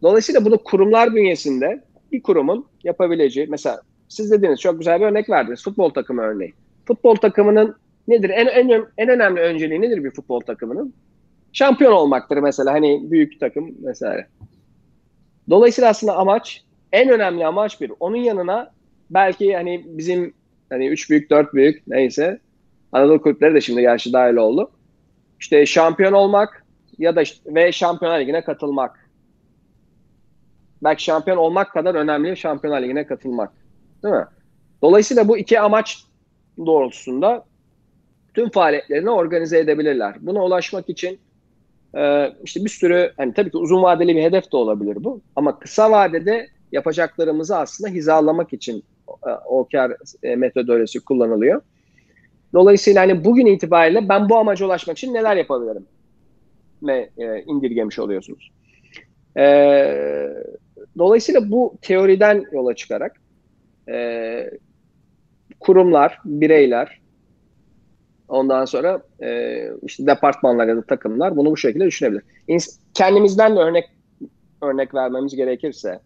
[0.03, 5.65] Dolayısıyla bunu kurumlar bünyesinde bir kurumun yapabileceği mesela siz dediniz çok güzel bir örnek verdiniz.
[5.65, 6.53] Futbol takımı örneği.
[6.85, 7.77] Futbol takımının
[8.09, 8.31] nedir?
[8.31, 10.95] En, en, en önemli önceliği nedir bir futbol takımının?
[11.53, 14.27] Şampiyon olmaktır mesela hani büyük takım mesela.
[15.51, 17.93] Dolayısıyla aslında amaç en önemli amaç bir.
[18.01, 18.73] Onun yanına
[19.11, 20.35] belki hani bizim
[20.71, 22.41] hani üç büyük dört büyük neyse
[22.93, 24.71] Anadolu kulüpleri de şimdi gerçi dahil oldu.
[25.41, 26.65] İşte şampiyon olmak
[26.99, 29.11] ya da işte, ve Şampiyonlar Ligi'ne katılmak.
[30.83, 33.53] Belki şampiyon olmak kadar önemli Şampiyonlar Ligi'ne katılmak.
[34.03, 34.27] Değil mi?
[34.83, 36.05] Dolayısıyla bu iki amaç
[36.67, 37.45] doğrultusunda
[38.35, 40.17] tüm faaliyetlerini organize edebilirler.
[40.21, 41.19] Buna ulaşmak için
[41.97, 45.59] e, işte bir sürü hani tabii ki uzun vadeli bir hedef de olabilir bu ama
[45.59, 48.85] kısa vadede yapacaklarımızı aslında hizalamak için
[49.27, 51.63] e, OKR e, metodolojisi kullanılıyor.
[52.53, 55.87] Dolayısıyla hani bugün itibariyle ben bu amaca ulaşmak için neler yapabilirim?
[56.83, 58.53] Ve e, indirgemiş oluyorsunuz.
[59.37, 59.45] E,
[60.99, 63.21] dolayısıyla bu teoriden yola çıkarak
[63.89, 64.51] e,
[65.61, 67.01] kurumlar, bireyler,
[68.29, 72.23] ondan sonra e, işte departmanlar ya da takımlar bunu bu şekilde düşünebilir.
[72.95, 73.85] Kendimizden de örnek
[74.63, 76.01] örnek vermemiz gerekirse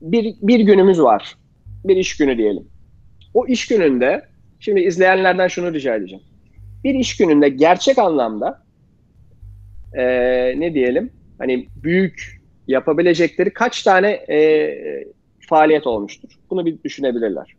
[0.00, 1.36] bir, bir günümüz var.
[1.84, 2.68] Bir iş günü diyelim.
[3.34, 4.22] O iş gününde
[4.60, 6.24] şimdi izleyenlerden şunu rica edeceğim.
[6.84, 8.62] Bir iş gününde gerçek anlamda
[9.92, 10.04] e,
[10.60, 14.74] ne diyelim hani büyük yapabilecekleri kaç tane e,
[15.40, 16.28] faaliyet olmuştur.
[16.50, 17.54] Bunu bir düşünebilirler.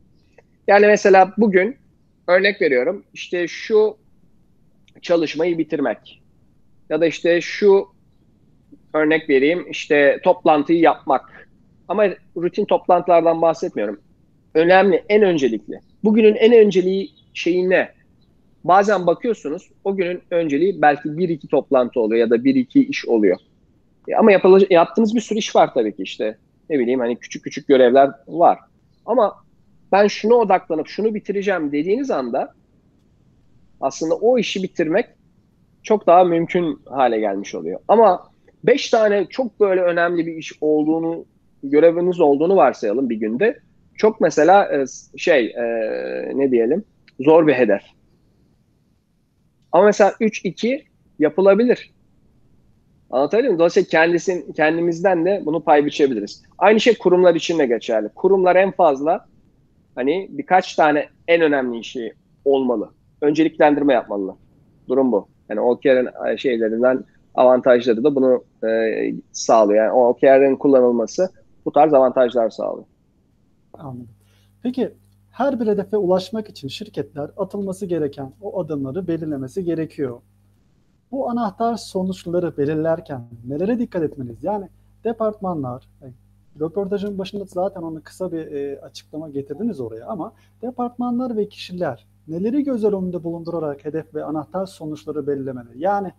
[0.68, 1.78] Yani mesela bugün
[2.28, 3.98] örnek veriyorum işte şu
[5.02, 6.22] çalışmayı bitirmek
[6.90, 7.88] ya da işte şu
[8.94, 11.50] örnek vereyim işte toplantıyı yapmak
[11.88, 12.06] ama
[12.38, 14.00] rutin toplantılardan bahsetmiyorum.
[14.54, 15.80] Önemli, en öncelikli.
[16.06, 17.92] Bugünün en önceliği şeyi ne?
[18.64, 23.06] Bazen bakıyorsunuz o günün önceliği belki bir iki toplantı oluyor ya da bir iki iş
[23.06, 23.38] oluyor.
[24.08, 26.38] E ama yapılacak, yaptığınız bir sürü iş var tabii ki işte
[26.70, 28.60] ne bileyim hani küçük küçük görevler var.
[29.06, 29.36] Ama
[29.92, 32.54] ben şunu odaklanıp şunu bitireceğim dediğiniz anda
[33.82, 35.06] aslında o işi bitirmek
[35.84, 37.80] çok daha mümkün hale gelmiş oluyor.
[37.88, 38.32] Ama
[38.64, 41.26] beş tane çok böyle önemli bir iş olduğunu,
[41.64, 43.65] göreviniz olduğunu varsayalım bir günde.
[43.98, 44.86] Çok mesela e,
[45.18, 45.64] şey e,
[46.36, 46.84] ne diyelim
[47.20, 47.82] zor bir hedef.
[49.72, 50.84] Ama mesela 3-2
[51.20, 51.92] yapılabilir.
[53.10, 53.60] Anlatabildim mi?
[53.60, 56.44] Dolayısıyla kendisin, kendimizden de bunu pay biçebiliriz.
[56.58, 58.10] Aynı şey kurumlar için de geçerli.
[58.16, 59.26] Kurumlar en fazla
[59.96, 62.14] hani birkaç tane en önemli işi
[62.46, 62.92] olmalı.
[63.22, 64.36] Önceliklendirme yapmalılar.
[64.88, 65.28] Durum bu.
[65.50, 67.04] Yani OKR'ın şeylerinden
[67.36, 69.84] avantajları da bunu e, sağlıyor.
[69.84, 71.30] Yani OKR'ın kullanılması
[71.66, 72.86] bu tarz avantajlar sağlıyor.
[73.80, 74.16] Anladım.
[74.64, 74.94] Peki
[75.32, 80.22] her bir hedefe ulaşmak için şirketler atılması gereken o adımları belirlemesi gerekiyor.
[81.12, 84.44] Bu anahtar sonuçları belirlerken nelere dikkat etmeliyiz?
[84.44, 84.70] Yani
[85.04, 86.08] departmanlar, e,
[86.60, 92.64] röportajın başında zaten onu kısa bir e, açıklama getirdiniz oraya ama departmanlar ve kişiler neleri
[92.64, 95.68] göz önünde bulundurarak hedef ve anahtar sonuçları belirlemeli?
[95.76, 96.12] Yani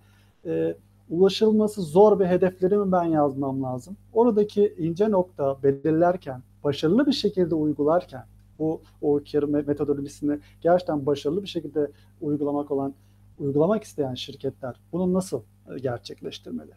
[0.47, 0.77] e,
[1.11, 3.97] ulaşılması zor bir hedefleri mi ben yazmam lazım?
[4.13, 8.25] Oradaki ince nokta belirlerken, başarılı bir şekilde uygularken
[8.59, 12.95] bu OKR metodolojisini gerçekten başarılı bir şekilde uygulamak olan
[13.39, 16.71] uygulamak isteyen şirketler bunu nasıl e, gerçekleştirmeli?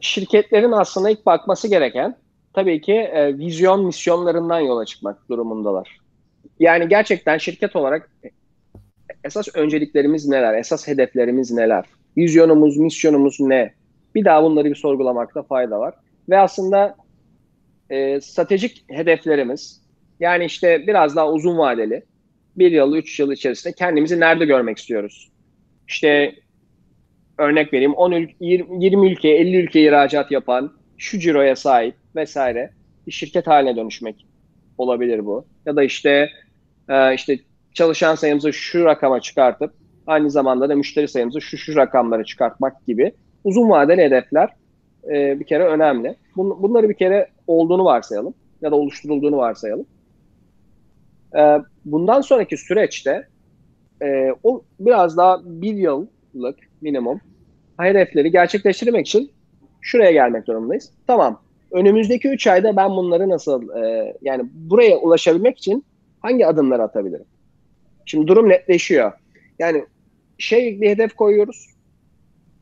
[0.00, 2.16] Şirketlerin aslında ilk bakması gereken
[2.52, 5.98] tabii ki e, vizyon misyonlarından yola çıkmak durumundalar.
[6.60, 8.10] Yani gerçekten şirket olarak
[9.24, 11.84] esas önceliklerimiz neler, esas hedeflerimiz neler,
[12.16, 13.74] vizyonumuz, misyonumuz ne?
[14.14, 15.94] Bir daha bunları bir sorgulamakta fayda var.
[16.28, 16.96] Ve aslında
[17.90, 19.82] e, stratejik hedeflerimiz,
[20.20, 22.02] yani işte biraz daha uzun vadeli,
[22.56, 25.30] bir yıl, üç yıl içerisinde kendimizi nerede görmek istiyoruz?
[25.88, 26.34] İşte
[27.38, 32.70] örnek vereyim 10 ül 20, 20 ülkeye 50 ülkeye ihracat yapan şu ciroya sahip vesaire
[33.06, 34.26] bir şirket haline dönüşmek
[34.78, 35.46] olabilir bu.
[35.66, 36.30] Ya da işte
[36.88, 37.38] e, işte
[37.74, 39.74] çalışan sayımızı şu rakama çıkartıp
[40.06, 43.12] aynı zamanda da müşteri sayımızı şu şu rakamlara çıkartmak gibi
[43.44, 44.50] uzun vadeli hedefler
[45.10, 46.16] e, bir kere önemli.
[46.36, 49.86] Bun, bunları bir kere olduğunu varsayalım ya da oluşturulduğunu varsayalım.
[51.36, 53.28] E, bundan sonraki süreçte
[54.02, 57.20] e, o biraz daha bir yıllık minimum
[57.78, 59.30] hedefleri gerçekleştirmek için
[59.80, 60.90] şuraya gelmek durumundayız.
[61.06, 61.40] Tamam.
[61.72, 65.84] Önümüzdeki 3 ayda ben bunları nasıl e, yani buraya ulaşabilmek için
[66.20, 67.26] hangi adımları atabilirim?
[68.06, 69.12] Şimdi durum netleşiyor.
[69.58, 69.84] Yani
[70.38, 71.73] şey bir hedef koyuyoruz.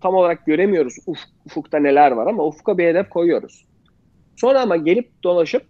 [0.02, 3.66] Tam olarak göremiyoruz uf, ufukta neler var ama ufka bir hedef koyuyoruz.
[4.36, 5.62] Sonra ama gelip dolaşıp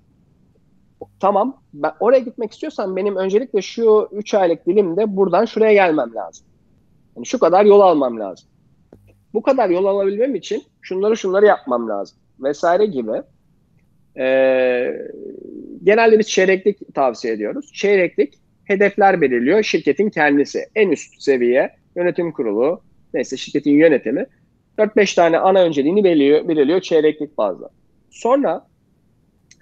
[1.21, 6.47] tamam ben oraya gitmek istiyorsam benim öncelikle şu 3 aylık dilimde buradan şuraya gelmem lazım.
[7.16, 8.49] Yani şu kadar yol almam lazım.
[9.35, 13.23] Bu kadar yol alabilmem için şunları şunları yapmam lazım vesaire gibi.
[14.18, 14.97] Ee,
[15.83, 17.73] genelde biz çeyreklik tavsiye ediyoruz.
[17.73, 20.66] Çeyreklik hedefler belirliyor şirketin kendisi.
[20.75, 22.81] En üst seviye yönetim kurulu,
[23.14, 24.27] neyse şirketin yönetimi
[24.79, 27.70] 4-5 tane ana önceliğini belirliyor, belirliyor çeyreklik bazda.
[28.11, 28.66] Sonra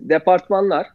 [0.01, 0.87] departmanlar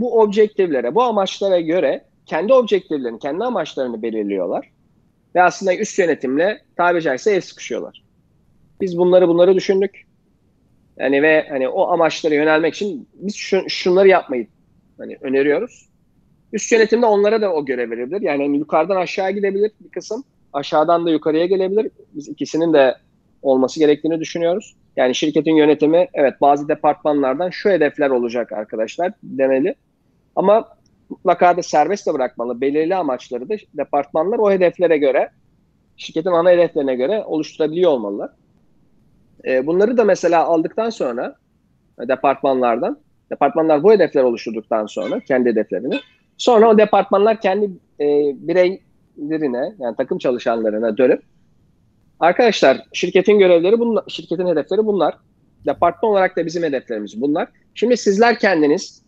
[0.00, 4.70] bu objektiflere, bu amaçlara göre kendi objektiflerini, kendi amaçlarını belirliyorlar.
[5.34, 8.04] Ve aslında üst yönetimle tabiri caizse el sıkışıyorlar.
[8.80, 10.06] Biz bunları bunları düşündük.
[10.98, 14.46] Yani ve hani o amaçlara yönelmek için biz şun, şunları yapmayı
[14.98, 15.88] hani öneriyoruz.
[16.52, 18.20] Üst yönetimde onlara da o görev verebilir.
[18.20, 20.24] Yani hani yukarıdan aşağı gidebilir bir kısım.
[20.52, 21.90] Aşağıdan da yukarıya gelebilir.
[22.14, 22.96] Biz ikisinin de
[23.42, 24.76] olması gerektiğini düşünüyoruz.
[24.96, 29.74] Yani şirketin yönetimi evet bazı departmanlardan şu hedefler olacak arkadaşlar demeli.
[30.36, 30.68] Ama
[31.10, 32.60] mutlaka da serbest de bırakmalı.
[32.60, 35.30] Belirli amaçları da departmanlar o hedeflere göre,
[35.96, 38.30] şirketin ana hedeflerine göre oluşturabiliyor olmalılar.
[39.44, 41.36] E, bunları da mesela aldıktan sonra
[42.08, 42.98] departmanlardan,
[43.30, 46.00] departmanlar bu hedefler oluşturduktan sonra kendi hedeflerini,
[46.36, 48.06] sonra o departmanlar kendi e,
[49.18, 51.22] bireylerine yani takım çalışanlarına dönüp
[52.20, 55.14] arkadaşlar şirketin görevleri bunlar, şirketin hedefleri bunlar.
[55.66, 57.48] Departman olarak da bizim hedeflerimiz bunlar.
[57.74, 59.02] Şimdi sizler kendiniz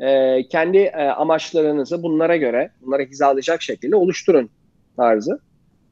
[0.00, 4.50] e, kendi e, amaçlarınızı bunlara göre, bunlara hizalayacak şekilde oluşturun
[4.96, 5.38] tarzı.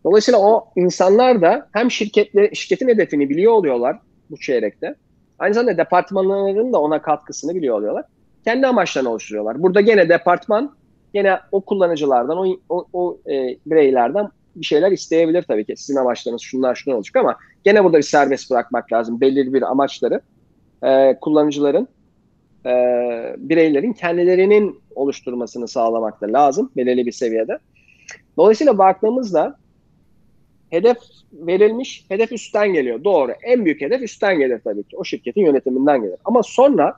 [0.04, 3.96] Dolayısıyla o insanlar da hem şirketle, şirketin hedefini biliyor oluyorlar
[4.30, 4.94] bu çeyrekte.
[5.38, 8.04] Aynı zamanda departmanların da ona katkısını biliyor oluyorlar.
[8.44, 9.62] Kendi amaçlarını oluşturuyorlar.
[9.62, 10.76] Burada gene departman,
[11.14, 15.76] gene o kullanıcılardan, o, o, o e, bireylerden bir şeyler isteyebilir tabii ki.
[15.76, 19.20] Sizin amaçlarınız şunlar şunlar olacak ama gene burada bir serbest bırakmak lazım.
[19.20, 20.20] Belirli bir amaçları
[20.82, 21.88] e, kullanıcıların
[22.66, 22.70] e,
[23.38, 27.58] bireylerin kendilerinin oluşturmasını sağlamak da lazım belirli bir seviyede.
[28.36, 29.56] Dolayısıyla baktığımızda
[30.70, 30.96] hedef
[31.32, 33.04] verilmiş, hedef üstten geliyor.
[33.04, 33.32] Doğru.
[33.42, 34.96] En büyük hedef üstten gelir tabii ki.
[34.96, 36.16] O şirketin yönetiminden gelir.
[36.24, 36.94] Ama sonra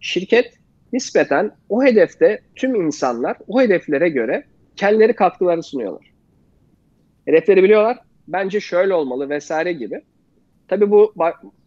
[0.00, 0.54] şirket
[0.92, 4.44] nispeten o hedefte tüm insanlar o hedeflere göre
[4.76, 6.12] kendileri katkıları sunuyorlar.
[7.26, 7.98] Hedefleri biliyorlar.
[8.28, 10.02] Bence şöyle olmalı vesaire gibi.
[10.68, 11.14] Tabii bu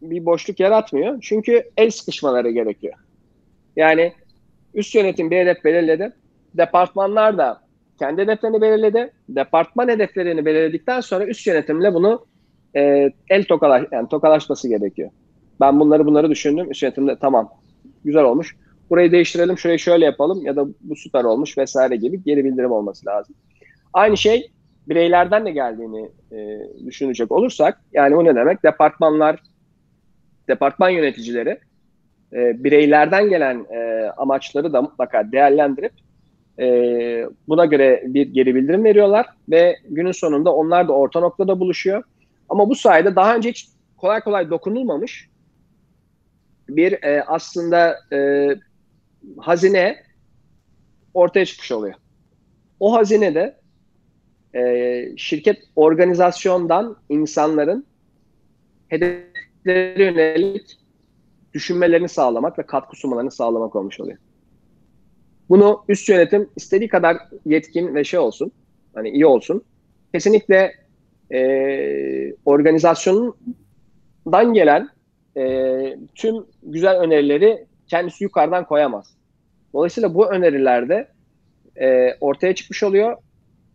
[0.01, 1.17] bir boşluk yaratmıyor.
[1.21, 2.93] Çünkü el sıkışmaları gerekiyor.
[3.75, 4.13] Yani
[4.73, 6.13] üst yönetim bir hedef belirledi.
[6.53, 7.61] Departmanlar da
[7.99, 9.11] kendi hedeflerini belirledi.
[9.29, 12.25] Departman hedeflerini belirledikten sonra üst yönetimle bunu
[12.75, 15.09] e, el tokalaş, yani tokalaşması gerekiyor.
[15.61, 16.71] Ben bunları bunları düşündüm.
[16.71, 17.49] Üst yönetimde tamam
[18.05, 18.55] güzel olmuş.
[18.89, 23.05] Burayı değiştirelim, şurayı şöyle yapalım ya da bu süper olmuş vesaire gibi geri bildirim olması
[23.05, 23.35] lazım.
[23.93, 24.51] Aynı şey
[24.87, 28.63] bireylerden de geldiğini e, düşünecek olursak yani o ne demek?
[28.63, 29.39] Departmanlar,
[30.47, 31.59] departman yöneticileri
[32.33, 35.93] e, bireylerden gelen e, amaçları da mutlaka değerlendirip
[36.59, 36.65] e,
[37.47, 42.03] buna göre bir geri bildirim veriyorlar ve günün sonunda onlar da orta noktada buluşuyor.
[42.49, 45.29] Ama bu sayede daha önce hiç kolay kolay dokunulmamış
[46.69, 48.49] bir e, aslında e,
[49.37, 50.03] hazine
[51.13, 51.95] ortaya çıkmış oluyor.
[52.79, 53.57] O hazine de
[54.55, 57.85] e, şirket organizasyondan insanların
[58.87, 60.77] hedefleri yönelik
[61.53, 64.17] düşünmelerini sağlamak ve katkı sunmalarını sağlamak olmuş oluyor.
[65.49, 68.51] Bunu üst yönetim istediği kadar yetkin ve şey olsun,
[68.93, 69.63] hani iyi olsun.
[70.13, 70.73] Kesinlikle
[71.33, 73.33] e, organizasyondan
[74.53, 74.89] gelen
[75.37, 79.15] e, tüm güzel önerileri kendisi yukarıdan koyamaz.
[79.73, 81.07] Dolayısıyla bu önerilerde
[81.81, 83.17] e, ortaya çıkmış oluyor.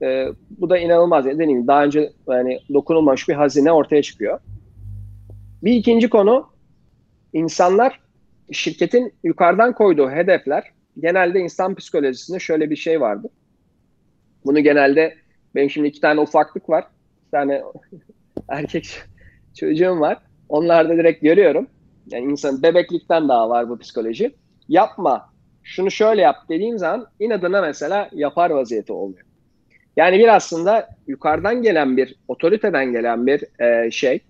[0.03, 1.25] E, bu da inanılmaz.
[1.25, 4.41] Dediğim gibi daha önce yani dokunulmamış bir hazine ortaya çıkıyor.
[5.63, 6.51] Bir ikinci konu
[7.33, 8.01] insanlar
[8.53, 10.65] şirketin yukarıdan koyduğu hedefler
[10.99, 13.29] genelde insan psikolojisinde şöyle bir şey vardı.
[14.45, 15.15] Bunu genelde
[15.55, 16.85] benim şimdi iki tane ufaklık var.
[17.27, 17.63] Bir tane
[18.49, 18.99] erkek
[19.55, 20.19] çocuğum var.
[20.49, 21.67] Onlarda direkt görüyorum.
[22.11, 24.35] Yani insan bebeklikten daha var bu psikoloji.
[24.69, 25.31] Yapma,
[25.63, 29.25] şunu şöyle yap dediğim zaman inadına mesela yapar vaziyeti oluyor.
[29.97, 34.21] Yani bir aslında yukarıdan gelen bir, otoriteden gelen bir e, şey,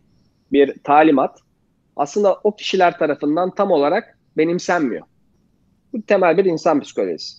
[0.53, 1.39] bir talimat
[1.97, 5.07] aslında o kişiler tarafından tam olarak benimsenmiyor.
[5.93, 7.37] Bu temel bir insan psikolojisi.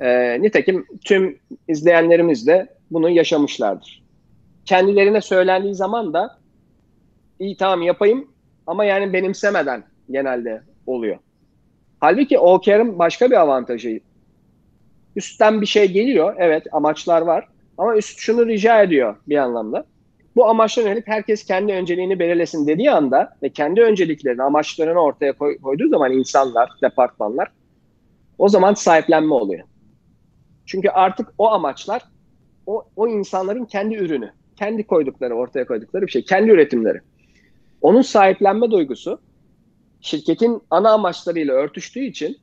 [0.00, 4.02] E, nitekim tüm izleyenlerimiz de bunu yaşamışlardır.
[4.64, 6.38] Kendilerine söylendiği zaman da
[7.38, 8.31] iyi tamam yapayım
[8.66, 11.18] ama yani benimsemeden genelde oluyor.
[12.00, 14.00] Halbuki OKR'ın başka bir avantajı.
[15.16, 16.34] Üstten bir şey geliyor.
[16.38, 17.48] Evet amaçlar var.
[17.78, 19.84] Ama üst şunu rica ediyor bir anlamda.
[20.36, 25.58] Bu amaçlara yönelik herkes kendi önceliğini belirlesin dediği anda ve kendi önceliklerini, amaçlarını ortaya koy,
[25.58, 27.52] koyduğu zaman insanlar, departmanlar
[28.38, 29.64] o zaman sahiplenme oluyor.
[30.66, 32.02] Çünkü artık o amaçlar
[32.66, 37.00] o, o insanların kendi ürünü, kendi koydukları, ortaya koydukları bir şey, kendi üretimleri.
[37.82, 39.20] Onun sahiplenme duygusu
[40.00, 42.38] şirketin ana amaçlarıyla örtüştüğü için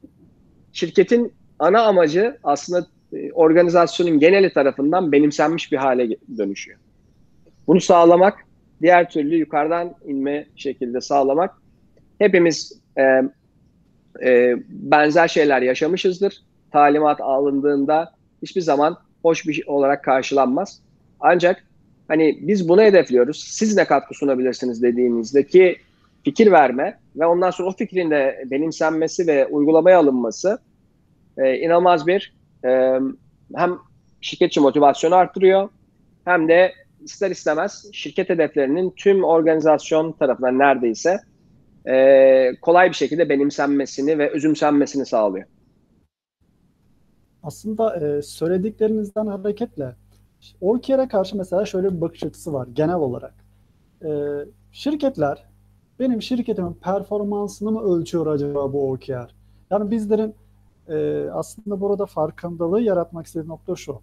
[0.74, 6.80] şirketin ana amacı aslında e, organizasyonun geneli tarafından benimsenmiş bir hale dönüşüyor.
[7.68, 8.46] Bunu sağlamak,
[8.82, 11.56] diğer türlü yukarıdan inme şekilde sağlamak
[12.20, 13.04] hepimiz e,
[14.24, 16.44] e, benzer şeyler yaşamışızdır.
[16.72, 20.82] Talimat alındığında hiçbir zaman hoş bir şey olarak karşılanmaz.
[21.20, 21.69] Ancak
[22.10, 23.44] hani biz bunu hedefliyoruz.
[23.44, 25.78] Siz ne katkı sunabilirsiniz dediğimizde ki
[26.24, 30.60] fikir verme ve ondan sonra o fikrin de benimsenmesi ve uygulamaya alınması
[31.38, 32.34] e, inanılmaz bir
[32.66, 33.00] e,
[33.56, 33.78] hem
[34.22, 35.70] şirketçi motivasyonu arttırıyor
[36.26, 41.20] hem de ister istemez şirket hedeflerinin tüm organizasyon tarafından neredeyse
[41.88, 45.46] e, kolay bir şekilde benimsenmesini ve özümsenmesini sağlıyor.
[47.44, 49.96] Aslında e, söylediklerinizden hareketle
[50.62, 53.34] OKR'e karşı mesela şöyle bir bakış açısı var genel olarak.
[54.06, 54.10] E,
[54.72, 55.46] şirketler
[56.00, 59.36] benim şirketimin performansını mı ölçüyor acaba bu OKR?
[59.72, 60.36] Yani bizlerin
[60.88, 64.00] e, aslında burada farkındalığı yaratmak istediği nokta şu.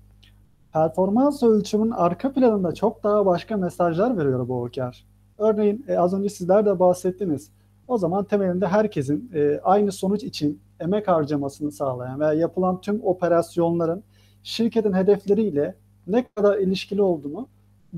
[0.72, 5.04] Performans ölçümün arka planında çok daha başka mesajlar veriyor bu OKR.
[5.38, 7.50] Örneğin e, az önce sizler de bahsettiniz.
[7.88, 14.02] O zaman temelinde herkesin e, aynı sonuç için emek harcamasını sağlayan veya yapılan tüm operasyonların
[14.42, 15.74] şirketin hedefleriyle
[16.06, 17.48] ne kadar ilişkili olduğunu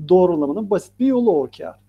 [0.09, 1.79] doğrulamanın basit bir yolu OKR.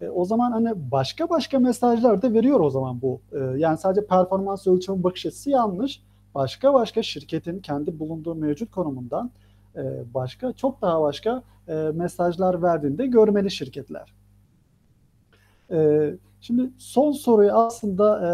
[0.00, 3.20] E, o zaman hani başka başka mesajlar da veriyor o zaman bu.
[3.32, 6.02] E, yani sadece performans ölçümü bakış açısı yanlış.
[6.34, 9.30] Başka başka şirketin kendi bulunduğu mevcut konumundan
[9.76, 14.12] e, başka çok daha başka e, mesajlar verdiğinde görmeli şirketler.
[15.70, 18.30] E, şimdi son soruyu aslında e,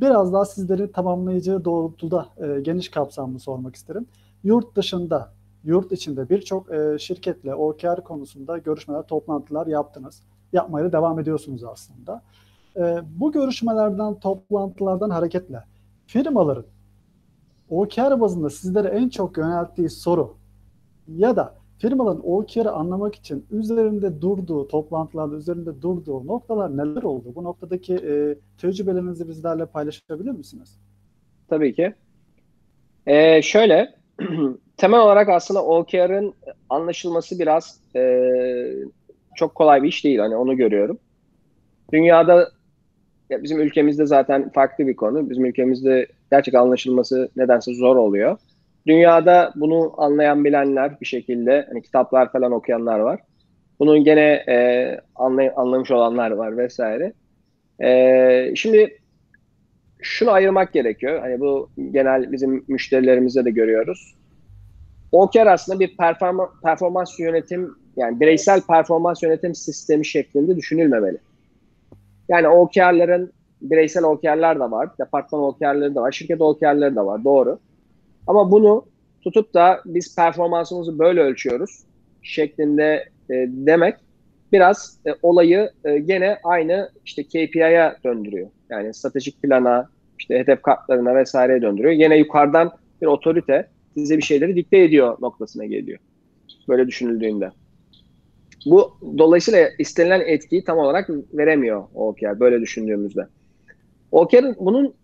[0.00, 4.06] biraz daha sizlerin tamamlayıcı doğrultuda e, geniş kapsamlı sormak isterim.
[4.44, 5.32] Yurt dışında,
[5.66, 12.22] yurt içinde birçok e, şirketle OKR konusunda görüşmeler, toplantılar yaptınız yapmaya devam ediyorsunuz aslında.
[12.76, 15.62] E, bu görüşmelerden, toplantılardan hareketle
[16.06, 16.64] firmaların
[17.70, 20.36] OKR bazında sizlere en çok yönelttiği soru
[21.08, 27.32] ya da firmaların OKR'ı anlamak için üzerinde durduğu, toplantılarda üzerinde durduğu noktalar neler oldu?
[27.34, 30.78] Bu noktadaki e, tecrübelerinizi bizlerle paylaşabilir misiniz?
[31.48, 31.94] Tabii ki.
[33.06, 33.94] Ee, şöyle,
[34.76, 36.34] temel olarak aslında OKR'ın
[36.70, 38.00] anlaşılması biraz e,
[39.36, 40.18] çok kolay bir iş değil.
[40.18, 40.98] Hani onu görüyorum.
[41.92, 42.50] Dünyada
[43.30, 45.30] ya bizim ülkemizde zaten farklı bir konu.
[45.30, 48.38] Bizim ülkemizde gerçek anlaşılması nedense zor oluyor.
[48.88, 53.20] Dünyada bunu anlayan bilenler bir şekilde hani kitaplar falan okuyanlar var.
[53.80, 54.54] Bunun gene e,
[55.16, 57.14] anlay- anlamış olanlar var vesaire.
[57.82, 58.98] E, şimdi
[60.02, 61.20] şunu ayırmak gerekiyor.
[61.20, 64.15] Hani bu genel bizim müşterilerimizde de görüyoruz.
[65.12, 71.18] OKR aslında bir performa, performans yönetim yani bireysel performans yönetim sistemi şeklinde düşünülmemeli.
[72.28, 73.32] Yani OKR'ların
[73.62, 77.58] bireysel OKR'lar da var, departman OKR'ları da var, şirket OKR'ları da var, doğru.
[78.26, 78.84] Ama bunu
[79.22, 81.84] tutup da biz performansımızı böyle ölçüyoruz.
[82.22, 83.96] şeklinde e, demek
[84.52, 88.48] biraz e, olayı e, gene aynı işte KPI'ye döndürüyor.
[88.70, 89.88] Yani stratejik plana,
[90.18, 91.92] işte hedef kartlarına vesaireye döndürüyor.
[91.92, 93.68] Yine yukarıdan bir otorite
[94.00, 95.98] size bir şeyleri dikte ediyor noktasına geliyor.
[96.68, 97.50] Böyle düşünüldüğünde.
[98.66, 103.26] Bu dolayısıyla istenilen etkiyi tam olarak veremiyor OKR böyle düşündüğümüzde.
[104.12, 104.94] OKR'ın bunun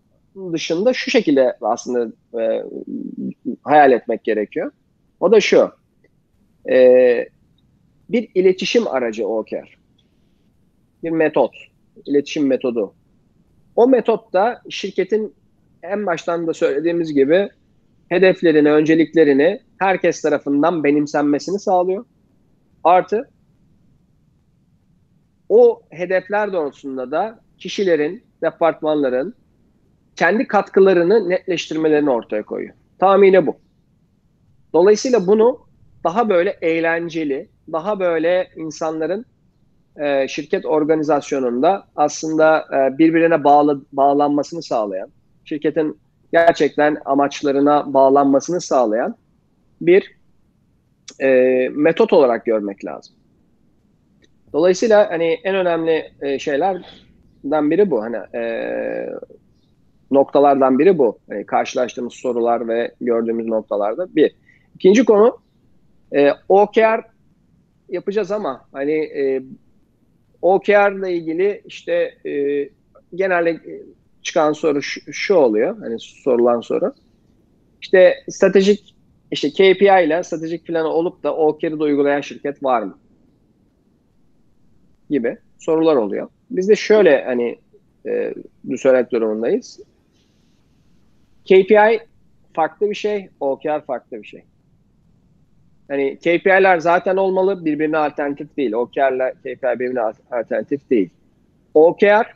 [0.53, 2.63] dışında şu şekilde aslında e,
[3.63, 4.71] hayal etmek gerekiyor.
[5.19, 5.71] O da şu.
[6.69, 7.29] E,
[8.09, 9.77] bir iletişim aracı OKR.
[11.03, 11.55] Bir metot.
[12.05, 12.93] iletişim metodu.
[13.75, 15.33] O metotta şirketin
[15.83, 17.49] en baştan da söylediğimiz gibi
[18.13, 22.05] hedeflerini, önceliklerini herkes tarafından benimsenmesini sağlıyor.
[22.83, 23.29] Artı
[25.49, 29.35] o hedefler doğrultusunda da kişilerin, departmanların
[30.15, 32.73] kendi katkılarını netleştirmelerini ortaya koyuyor.
[32.99, 33.57] Tamamıyla bu.
[34.73, 35.59] Dolayısıyla bunu
[36.03, 39.25] daha böyle eğlenceli, daha böyle insanların
[39.95, 45.09] e, şirket organizasyonunda aslında e, birbirine bağlı bağlanmasını sağlayan,
[45.45, 46.02] şirketin
[46.33, 49.15] gerçekten amaçlarına bağlanmasını sağlayan
[49.81, 50.15] bir
[51.21, 51.29] e,
[51.69, 53.15] metot olarak görmek lazım.
[54.53, 58.01] Dolayısıyla hani en önemli e, şeylerden biri bu.
[58.01, 58.43] Hani e,
[60.11, 61.19] noktalardan biri bu.
[61.29, 64.35] Hani karşılaştığımız sorular ve gördüğümüz noktalarda bir.
[64.75, 65.37] İkinci konu
[66.15, 67.01] e, OKR
[67.89, 69.43] yapacağız ama hani e,
[70.41, 71.93] OKR ile ilgili işte
[72.25, 72.69] e,
[73.15, 73.59] genelde
[74.23, 75.77] çıkan soru şu, şu oluyor.
[75.79, 76.93] Hani sorulan soru.
[77.81, 78.95] İşte stratejik
[79.31, 82.97] işte KPI ile stratejik planı olup da OKR'ı da uygulayan şirket var mı?
[85.09, 86.29] Gibi sorular oluyor.
[86.51, 87.59] Biz de şöyle hani
[88.05, 88.33] e,
[88.77, 89.79] söylemek durumundayız.
[91.45, 91.99] KPI
[92.53, 94.43] farklı bir şey, OKR farklı bir şey.
[95.87, 98.73] Hani KPI'ler zaten olmalı, birbirine alternatif değil.
[98.73, 100.01] OKR ile KPI birbirine
[100.31, 101.09] alternatif değil.
[101.73, 102.35] OKR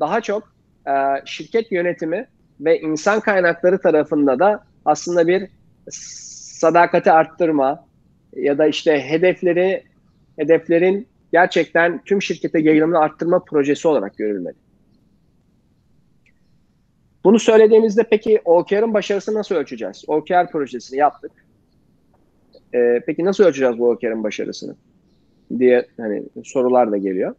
[0.00, 0.51] daha çok
[0.86, 0.92] e,
[1.24, 2.26] şirket yönetimi
[2.60, 5.48] ve insan kaynakları tarafında da aslında bir
[5.90, 7.86] sadakati arttırma
[8.36, 9.82] ya da işte hedefleri
[10.38, 14.54] hedeflerin gerçekten tüm şirkete yayılımını arttırma projesi olarak görülmeli.
[17.24, 20.04] Bunu söylediğimizde peki OKR'ın başarısını nasıl ölçeceğiz?
[20.06, 21.32] OKR projesini yaptık.
[22.74, 24.74] Ee, peki nasıl ölçeceğiz bu OKR'ın başarısını?
[25.58, 27.34] diye hani sorular da geliyor.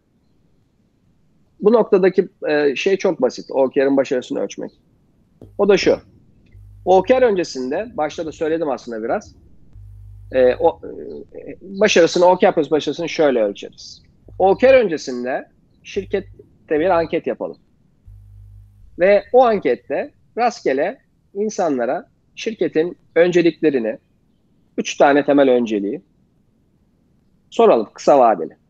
[1.63, 3.51] Bu noktadaki e, şey çok basit.
[3.51, 4.71] OKR'ın başarısını ölçmek.
[5.57, 5.99] O da şu.
[6.85, 9.35] OKR öncesinde, başta da söyledim aslında biraz.
[10.31, 10.81] E, o,
[11.35, 14.03] e, başarısını, OKR başarısını şöyle ölçeriz.
[14.39, 15.49] OKR öncesinde
[15.83, 17.57] şirkette bir anket yapalım.
[18.99, 21.01] Ve o ankette rastgele
[21.33, 23.97] insanlara şirketin önceliklerini,
[24.77, 26.01] üç tane temel önceliği
[27.49, 28.62] soralım kısa vadeli.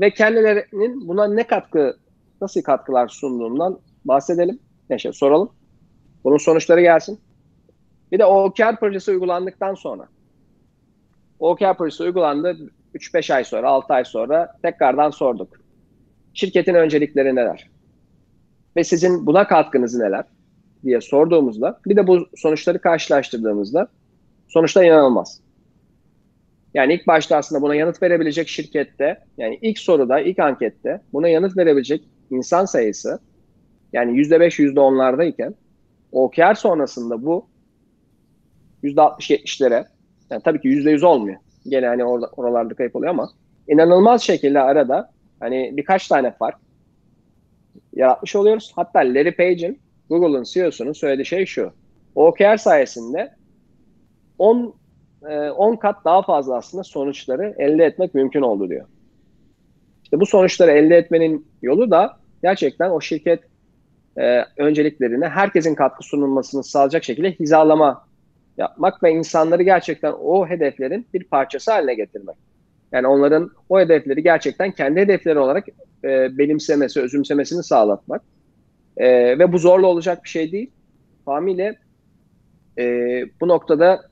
[0.00, 1.96] Ve kendilerinin buna ne katkı,
[2.40, 4.58] nasıl katkılar sunduğundan bahsedelim.
[4.90, 5.50] Ne şey soralım.
[6.24, 7.20] Bunun sonuçları gelsin.
[8.12, 10.08] Bir de OKR projesi uygulandıktan sonra
[11.38, 12.56] OKR projesi uygulandı
[12.94, 15.48] 3-5 ay sonra, 6 ay sonra tekrardan sorduk.
[16.34, 17.70] Şirketin öncelikleri neler?
[18.76, 20.24] Ve sizin buna katkınız neler?
[20.84, 23.88] diye sorduğumuzda bir de bu sonuçları karşılaştırdığımızda
[24.48, 25.40] sonuçta inanılmaz.
[26.78, 31.56] Yani ilk başta aslında buna yanıt verebilecek şirkette, yani ilk soruda, ilk ankette buna yanıt
[31.56, 33.20] verebilecek insan sayısı
[33.92, 35.54] yani %5, %10'lardayken
[36.12, 37.46] OKR sonrasında bu
[38.82, 39.86] %60-70'lere
[40.30, 41.36] yani tabii ki %100 olmuyor.
[41.68, 43.30] Gene hani orada, oralarda kayıp oluyor ama
[43.68, 45.10] inanılmaz şekilde arada
[45.40, 46.58] hani birkaç tane fark
[47.94, 48.72] yaratmış oluyoruz.
[48.76, 51.72] Hatta Larry Page'in Google'ın CEO'sunun söylediği şey şu.
[52.14, 53.34] OKR sayesinde
[54.38, 54.74] 10
[55.22, 58.86] 10 e, kat daha fazla aslında sonuçları elde etmek mümkün oldu diyor.
[60.04, 63.40] İşte bu sonuçları elde etmenin yolu da gerçekten o şirket
[64.18, 68.08] e, önceliklerine herkesin katkı sunulmasını sağlayacak şekilde hizalama
[68.56, 72.36] yapmak ve insanları gerçekten o hedeflerin bir parçası haline getirmek.
[72.92, 75.64] Yani onların o hedefleri gerçekten kendi hedefleri olarak
[76.04, 78.22] e, benimsemesi, özümsemesini sağlatmak.
[78.96, 80.70] E, ve bu zorla olacak bir şey değil.
[81.24, 81.74] Tamamıyla
[82.78, 82.84] e,
[83.40, 84.07] bu noktada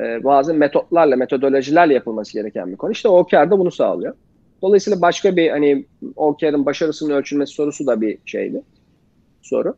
[0.00, 2.92] e, bazı metotlarla, metodolojilerle yapılması gereken bir konu.
[2.92, 4.14] İşte OKR da bunu sağlıyor.
[4.62, 5.84] Dolayısıyla başka bir hani
[6.16, 8.62] OKR'ın başarısının ölçülmesi sorusu da bir şeydi.
[9.42, 9.74] Soru.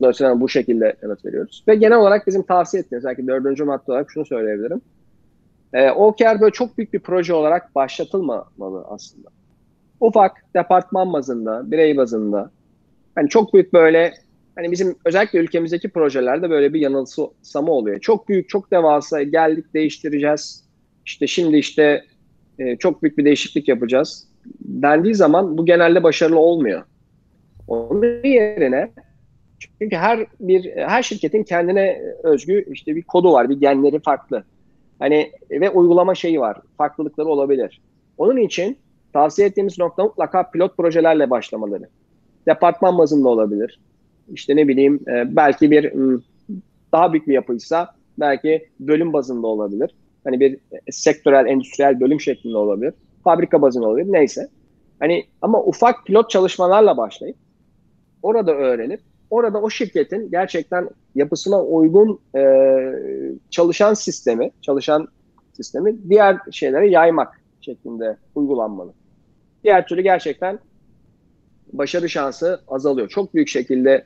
[0.00, 1.64] Dolayısıyla bu şekilde yanıt veriyoruz.
[1.68, 4.80] Ve genel olarak bizim tavsiye ettiğimiz, belki dördüncü madde olarak şunu söyleyebilirim.
[5.72, 9.28] E, OKR böyle çok büyük bir proje olarak başlatılmamalı aslında.
[10.00, 12.50] Ufak, departman bazında, birey bazında.
[13.14, 14.14] Hani çok büyük böyle,
[14.56, 18.00] hani bizim özellikle ülkemizdeki projelerde böyle bir yanılsama oluyor.
[18.00, 20.64] Çok büyük, çok devasa, geldik değiştireceğiz.
[21.06, 22.04] İşte şimdi işte
[22.58, 26.82] e, çok büyük bir değişiklik yapacağız dendiği zaman bu genelde başarılı olmuyor.
[27.68, 28.92] Onun yerine
[29.58, 34.44] çünkü her bir her şirketin kendine özgü işte bir kodu var, bir genleri farklı.
[34.98, 36.56] Hani ve uygulama şeyi var.
[36.78, 37.80] Farklılıkları olabilir.
[38.18, 38.78] Onun için
[39.12, 41.88] tavsiye ettiğimiz nokta mutlaka pilot projelerle başlamaları.
[42.46, 43.80] Departman bazında olabilir.
[44.32, 45.92] İşte ne bileyim e, belki bir
[46.92, 49.94] daha büyük bir yapıysa belki bölüm bazında olabilir.
[50.24, 50.58] Hani bir
[50.90, 52.94] sektörel, endüstriyel bölüm şeklinde olabilir.
[53.24, 54.12] Fabrika bazında olabilir.
[54.12, 54.48] Neyse.
[55.00, 57.36] Hani ama ufak pilot çalışmalarla başlayıp
[58.22, 59.00] orada öğrenip
[59.30, 62.42] orada o şirketin gerçekten yapısına uygun e,
[63.50, 65.08] çalışan sistemi, çalışan
[65.52, 68.92] sistemi diğer şeylere yaymak şeklinde uygulanmalı.
[69.64, 70.58] Diğer türlü gerçekten
[71.72, 73.08] başarı şansı azalıyor.
[73.08, 74.04] Çok büyük şekilde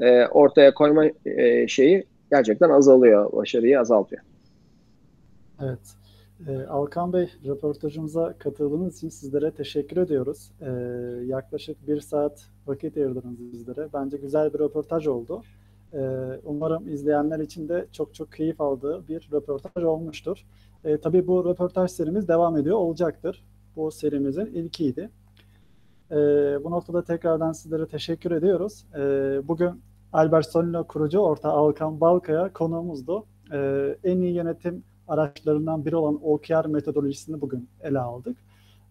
[0.00, 4.22] e, ortaya koyma e, şeyi gerçekten azalıyor, başarıyı azaltıyor.
[5.62, 5.94] Evet.
[6.48, 10.52] E, Alkan Bey, röportajımıza katıldığınız için sizlere teşekkür ediyoruz.
[11.26, 13.88] Yaklaşık bir saat vakit ayırdınız bizlere.
[13.94, 15.42] Bence güzel bir röportaj oldu.
[16.44, 20.44] Umarım izleyenler için de çok çok keyif aldığı bir röportaj olmuştur.
[20.84, 23.44] E, tabii bu röportaj serimiz devam ediyor olacaktır.
[23.76, 25.10] Bu serimizin ilkiydi.
[26.10, 26.16] E,
[26.64, 28.84] bu noktada tekrardan sizlere teşekkür ediyoruz.
[28.94, 29.00] E,
[29.48, 29.82] bugün
[30.12, 33.26] Albert Solino kurucu orta Alkan Balkaya konuğumuzdu.
[33.52, 38.36] E, en iyi yönetim araçlarından biri olan OKR metodolojisini bugün ele aldık.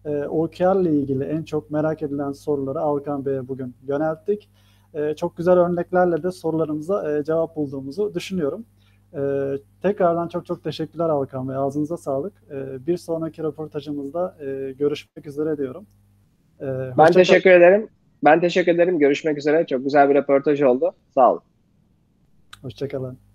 [0.04, 4.48] E, OKR ile ilgili en çok merak edilen soruları Alkan Bey'e bugün yönelttik.
[4.94, 8.64] E, çok güzel örneklerle de sorularımıza e, cevap bulduğumuzu düşünüyorum.
[9.14, 9.20] E,
[9.82, 11.56] tekrardan çok çok teşekkürler Alkan Bey.
[11.56, 12.32] Ağzınıza sağlık.
[12.50, 15.86] E, bir sonraki röportajımızda e, görüşmek üzere diyorum.
[16.60, 16.66] E,
[16.98, 17.88] ben teşekkür ederim.
[18.24, 18.98] Ben teşekkür ederim.
[18.98, 19.66] Görüşmek üzere.
[19.66, 20.94] Çok güzel bir röportaj oldu.
[21.14, 21.42] Sağ olun.
[22.62, 23.29] Hoşçakalın.